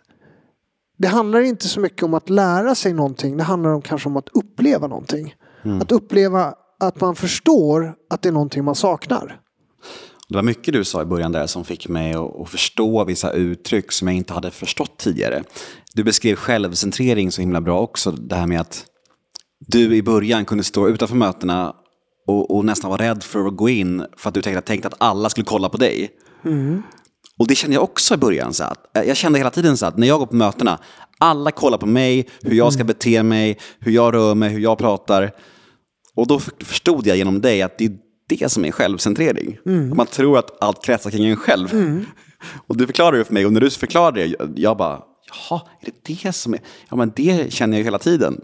[0.97, 4.17] det handlar inte så mycket om att lära sig någonting, det handlar om kanske om
[4.17, 5.35] att uppleva någonting.
[5.81, 9.39] Att uppleva att man förstår att det är någonting man saknar.
[10.29, 13.31] Det var mycket du sa i början där som fick mig att, att förstå vissa
[13.31, 15.43] uttryck som jag inte hade förstått tidigare.
[15.93, 18.11] Du beskrev självcentrering så himla bra också.
[18.11, 18.85] Det här med att
[19.59, 21.75] du i början kunde stå utanför mötena
[22.29, 24.93] och, och nästan vara rädd för att gå in för att du tänkte, tänkte att
[24.97, 26.11] alla skulle kolla på dig.
[27.37, 28.53] Och det kände jag också i början.
[28.53, 30.79] Så att, jag kände hela tiden så att när jag går på mötena,
[31.17, 34.77] alla kollar på mig, hur jag ska bete mig, hur jag rör mig, hur jag
[34.77, 35.31] pratar.
[36.15, 37.91] Och då förstod jag genom dig att det är
[38.29, 39.57] det som är självcentrering.
[39.91, 41.73] Att Man tror att allt kretsar kring en själv.
[42.67, 45.01] Och du förklarade det för mig och när du förklarade det, jag bara,
[45.49, 46.59] jaha, är det det som är...
[46.89, 48.41] Ja, men det känner jag ju hela tiden.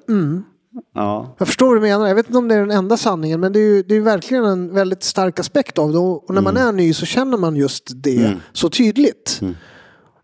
[0.95, 1.35] Ja.
[1.37, 2.07] Jag förstår vad du menar.
[2.07, 4.01] Jag vet inte om det är den enda sanningen men det är ju det är
[4.01, 5.97] verkligen en väldigt stark aspekt av det.
[5.97, 9.41] Och när man är ny så känner man just det så tydligt.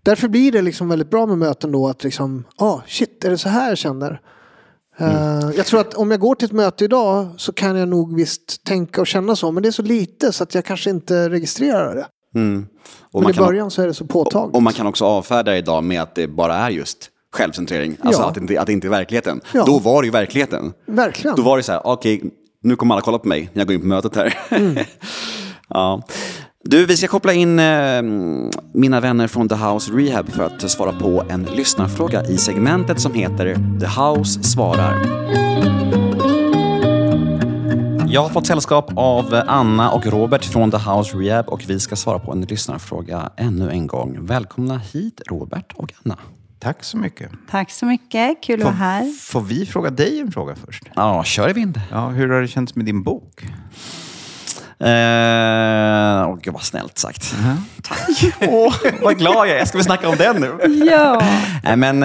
[0.03, 3.37] Därför blir det liksom väldigt bra med möten då att liksom, ah shit, är det
[3.37, 4.21] så här jag känner?
[4.97, 8.15] Eh, jag tror att om jag går till ett möte idag så kan jag nog
[8.15, 9.51] visst tänka och känna så.
[9.51, 12.05] Men det är så lite så att jag kanske inte registrerar det.
[12.35, 12.67] Mm.
[13.11, 14.55] Och, Men i början så är det så påtagligt.
[14.55, 17.97] och man kan också avfärda det idag med att det bara är just självcentrering.
[18.01, 18.27] Alltså Ja.
[18.27, 19.41] att, det inte, att det inte är verkligheten.
[19.53, 19.63] Ja.
[19.65, 20.73] Då var det ju verkligheten.
[20.87, 21.35] Verkligen.
[21.35, 22.21] Då var det så här, okej,
[22.63, 24.37] nu kommer alla kolla på mig när jag går in på mötet här.
[25.69, 26.01] ja.
[26.63, 28.01] Du, vi ska koppla in eh,
[28.73, 33.13] mina vänner från The House Rehab för att svara på en lyssnarfråga i segmentet som
[33.13, 35.21] heter The House svarar.
[38.07, 41.95] Jag har fått sällskap av Anna och Robert från The House Rehab och vi ska
[41.95, 44.25] svara på en lyssnarfråga ännu en gång.
[44.25, 46.17] Välkomna hit Robert och Anna.
[46.61, 47.31] Tack så mycket.
[47.49, 48.43] Tack så mycket.
[48.43, 49.03] Kul att vara här.
[49.19, 50.83] Får vi fråga dig en fråga först?
[50.95, 51.81] Ja, kör i vind.
[51.91, 53.45] Ja, hur har det känts med din bok?
[54.81, 57.35] Eh, åh, gud vad snällt sagt.
[57.83, 58.33] Tack.
[58.49, 59.65] Åh, vad glad jag är.
[59.65, 60.75] Ska vi snacka om den nu?
[60.91, 61.21] Ja.
[61.63, 62.03] Nej, men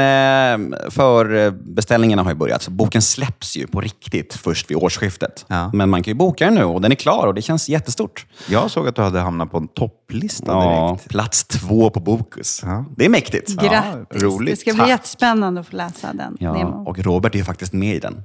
[0.73, 2.63] eh, för beställningarna har ju börjat.
[2.63, 5.45] Så boken släpps ju på riktigt först vid årsskiftet.
[5.49, 5.71] Ja.
[5.73, 8.27] Men man kan ju boka den nu och den är klar och det känns jättestort.
[8.49, 11.09] Jag såg att du hade hamnat på en topplista Ja, direkt.
[11.09, 12.61] plats två på Bokus.
[12.65, 12.85] Ja.
[12.97, 13.51] Det är mäktigt.
[13.63, 14.23] Grattis.
[14.23, 14.55] roligt.
[14.55, 14.89] Det ska bli Tack.
[14.89, 16.37] jättespännande att få läsa den.
[16.41, 18.23] Ja, och Robert är ju faktiskt med i den.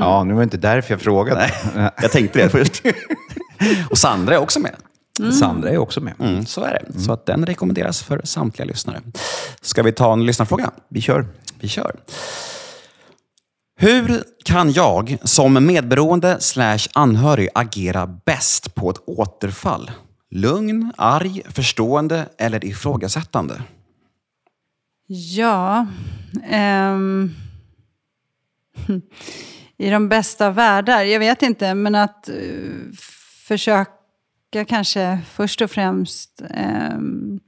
[0.00, 1.50] Ja, nu var det inte därför jag frågade.
[2.02, 2.82] Jag tänkte det först.
[3.90, 4.74] och Sandra är också med.
[5.32, 6.14] Sandra är också med.
[6.20, 7.00] Mm, så är det.
[7.00, 9.00] Så att den rekommenderas för samtliga lyssnare.
[9.60, 10.70] Ska vi ta en lyssnarfråga?
[10.88, 11.26] Vi kör.
[11.60, 11.96] Vi kör.
[13.76, 19.90] Hur kan jag som medberoende slash anhörig agera bäst på ett återfall?
[20.30, 23.62] Lugn, arg, förstående eller ifrågasättande?
[25.36, 25.86] Ja.
[26.50, 27.34] ehm,
[29.80, 32.92] i de bästa av världar, jag vet inte, men att uh,
[33.46, 37.40] försöka kanske först och främst ehm,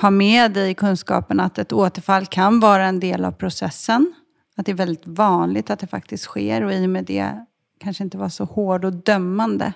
[0.00, 4.14] ha med dig kunskapen att ett återfall kan vara en del av processen.
[4.56, 7.46] Att det är väldigt vanligt att det faktiskt sker och i och med det
[7.80, 9.72] kanske inte vara så hård och dömande.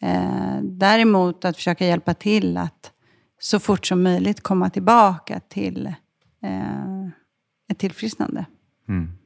[0.00, 2.92] Eh, däremot att försöka hjälpa till att
[3.38, 5.86] så fort som möjligt komma tillbaka till
[6.42, 7.08] eh,
[7.70, 8.46] ett tillfrisknande.
[8.88, 9.23] Mm.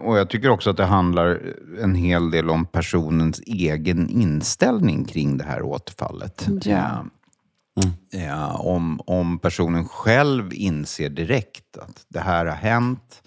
[0.00, 1.40] Och jag tycker också att det handlar
[1.82, 6.48] en hel del om personens egen inställning kring det här återfallet.
[6.62, 7.04] Ja.
[8.10, 13.22] Ja, om, om personen själv inser direkt att det här har hänt,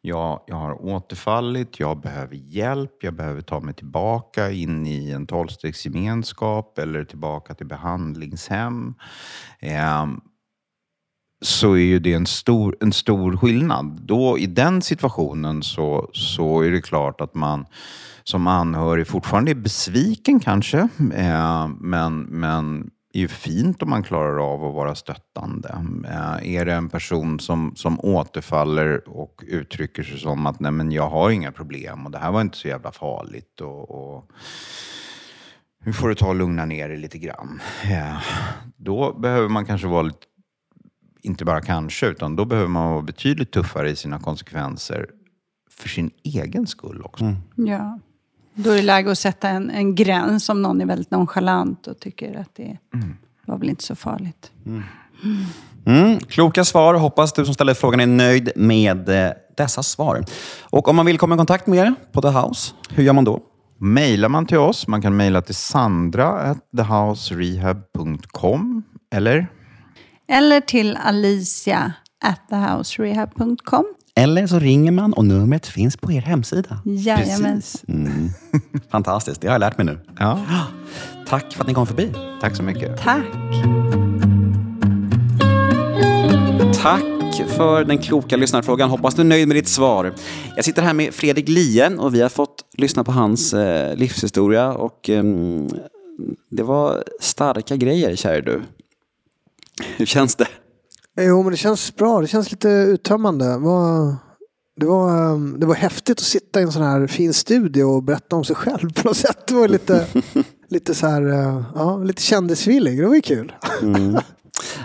[0.00, 5.26] jag, jag har återfallit, jag behöver hjälp, jag behöver ta mig tillbaka in i en
[5.26, 8.94] tolvstegsgemenskap eller tillbaka till behandlingshem.
[9.60, 10.20] Ehm,
[11.44, 14.00] så är ju det en stor, en stor skillnad.
[14.02, 17.66] Då, I den situationen så, så är det klart att man
[18.24, 24.52] som anhörig fortfarande är besviken kanske, eh, men, men är ju fint om man klarar
[24.52, 25.68] av att vara stöttande.
[26.08, 30.92] Eh, är det en person som, som återfaller och uttrycker sig som att Nej, men
[30.92, 34.30] jag har inga problem och det här var inte så jävla farligt och, och
[35.84, 37.60] nu får du ta och lugna ner dig lite grann.
[37.82, 38.16] Eh,
[38.76, 40.26] då behöver man kanske vara lite
[41.24, 45.06] inte bara kanske, utan då behöver man vara betydligt tuffare i sina konsekvenser
[45.70, 47.24] för sin egen skull också.
[47.24, 47.36] Mm.
[47.54, 47.98] Ja.
[48.54, 52.00] Då är det läge att sätta en, en gräns om någon är väldigt nonchalant och
[52.00, 52.78] tycker att det
[53.46, 54.52] var väl inte så farligt.
[55.86, 56.94] Mm, kloka svar.
[56.94, 60.24] Hoppas du som ställer frågan är nöjd med eh, dessa svar.
[60.62, 63.24] Och om man vill komma i kontakt med er på The House, hur gör man
[63.24, 63.40] då?
[63.78, 69.46] Mailar man till oss, man kan mejla till sandra at thehouserehab.com eller
[70.28, 71.92] Eller till alicia
[72.24, 73.84] at thehouserehab.com.
[74.16, 76.80] Eller så ringer man och numret finns på er hemsida.
[76.84, 77.54] Jajamän.
[77.56, 77.84] Precis.
[77.88, 78.30] Mm.
[78.90, 79.98] Fantastiskt, det har jag lärt mig nu.
[80.18, 80.40] Ja,
[81.26, 82.12] Tack för att ni kom förbi.
[82.40, 83.00] tack så mycket.
[83.02, 83.24] Tack.
[86.82, 87.02] Tack
[87.48, 88.90] för den kloka lyssnarfrågan.
[88.90, 90.14] Hoppas du är nöjd med ditt svar.
[90.56, 94.72] Jag sitter här med Fredrik Lien och vi har fått lyssna på hans eh, livshistoria.
[94.72, 95.68] Och, ehm,
[96.50, 98.62] det var starka grejer, käre du.
[99.96, 100.48] Hur känns det?
[101.20, 102.20] Jo, men det känns bra.
[102.20, 103.44] Det känns lite uttömmande.
[103.44, 104.16] Det var,
[104.80, 108.02] det var, um, det var häftigt att sitta i en sån här fin studio och
[108.02, 109.46] berätta om sig själv på något sätt.
[109.46, 110.06] Det var lite,
[110.68, 112.96] lite så här, uh, ja, lite kändisfeeling.
[112.98, 113.52] Det var ju kul.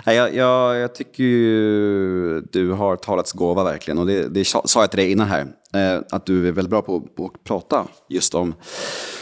[0.06, 3.98] Nej, Jag, jag, jag tycker ju du har talats gåva verkligen.
[3.98, 5.46] Och det, det sa jag till dig innan här.
[5.74, 8.54] Eh, att du är väldigt bra på, på att prata just om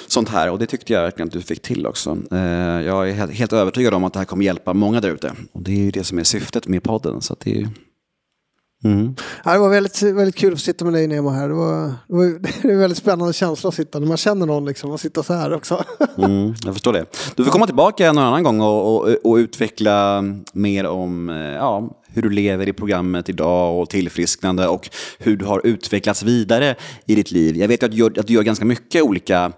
[0.07, 0.51] sånt här.
[0.51, 2.19] Och det tyckte jag verkligen att du fick till också.
[2.31, 2.39] Eh,
[2.87, 5.33] jag är helt, helt övertygad om att det här kommer hjälpa många där ute.
[5.53, 7.21] Och det är ju det som är syftet med podden.
[7.21, 7.69] Så det är.
[8.85, 9.15] Mm.
[9.45, 11.49] Ja, det var väldigt, väldigt kul att sitta med dig Nemo här.
[11.49, 12.25] Det, var, det, var,
[12.63, 15.23] det är en väldigt spännande känsla att sitta när man känner någon liksom, och sitta
[15.23, 15.85] så här också.
[16.19, 17.05] Mm, jag förstår det.
[17.37, 21.91] Du får komma tillbaka någon annan gång och, och, och utveckla mer om eh, ja,
[22.19, 26.75] hur du lever i programmet idag och tillfrisknande och hur du har utvecklats vidare
[27.07, 27.57] i ditt liv.
[27.57, 29.53] Jag vet ju att du gör, att du gör ganska mycket olika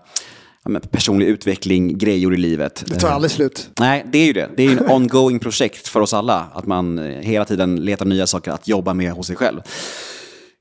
[0.90, 2.84] personlig utveckling, grejer i livet.
[2.86, 3.70] Det tar aldrig slut.
[3.80, 4.50] Nej, det är ju det.
[4.56, 6.46] Det är en ongoing projekt för oss alla.
[6.54, 9.60] Att man eh, hela tiden letar nya saker att jobba med hos sig själv.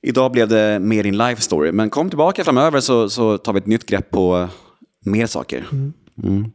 [0.02, 3.60] Idag blev det mer din life story, men kom tillbaka framöver så, så tar vi
[3.60, 4.48] ett nytt grepp på
[5.06, 5.66] mer saker.
[6.24, 6.52] Mm.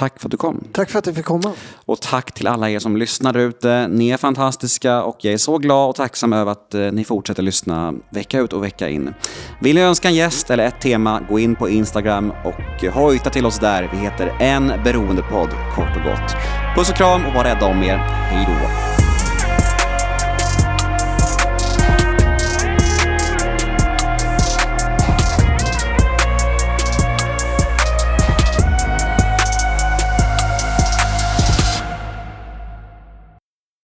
[0.00, 0.64] Tack för att du kom.
[0.72, 1.52] Tack för att du fick komma.
[1.86, 3.88] Och tack till alla er som lyssnar ute.
[3.88, 7.42] Ni är fantastiska och jag är så glad och tacksam över att eh, ni fortsätter
[7.42, 9.14] lyssna vecka ut och vecka in.
[9.60, 13.46] Vill ni önska en gäst eller ett tema, gå in på Instagram och hojta till
[13.46, 13.88] oss där.
[13.92, 16.36] Vi heter En Beroendepodd, kort och gott.
[16.76, 17.96] Puss och kram och var rädda om er.
[17.96, 18.99] Hej då!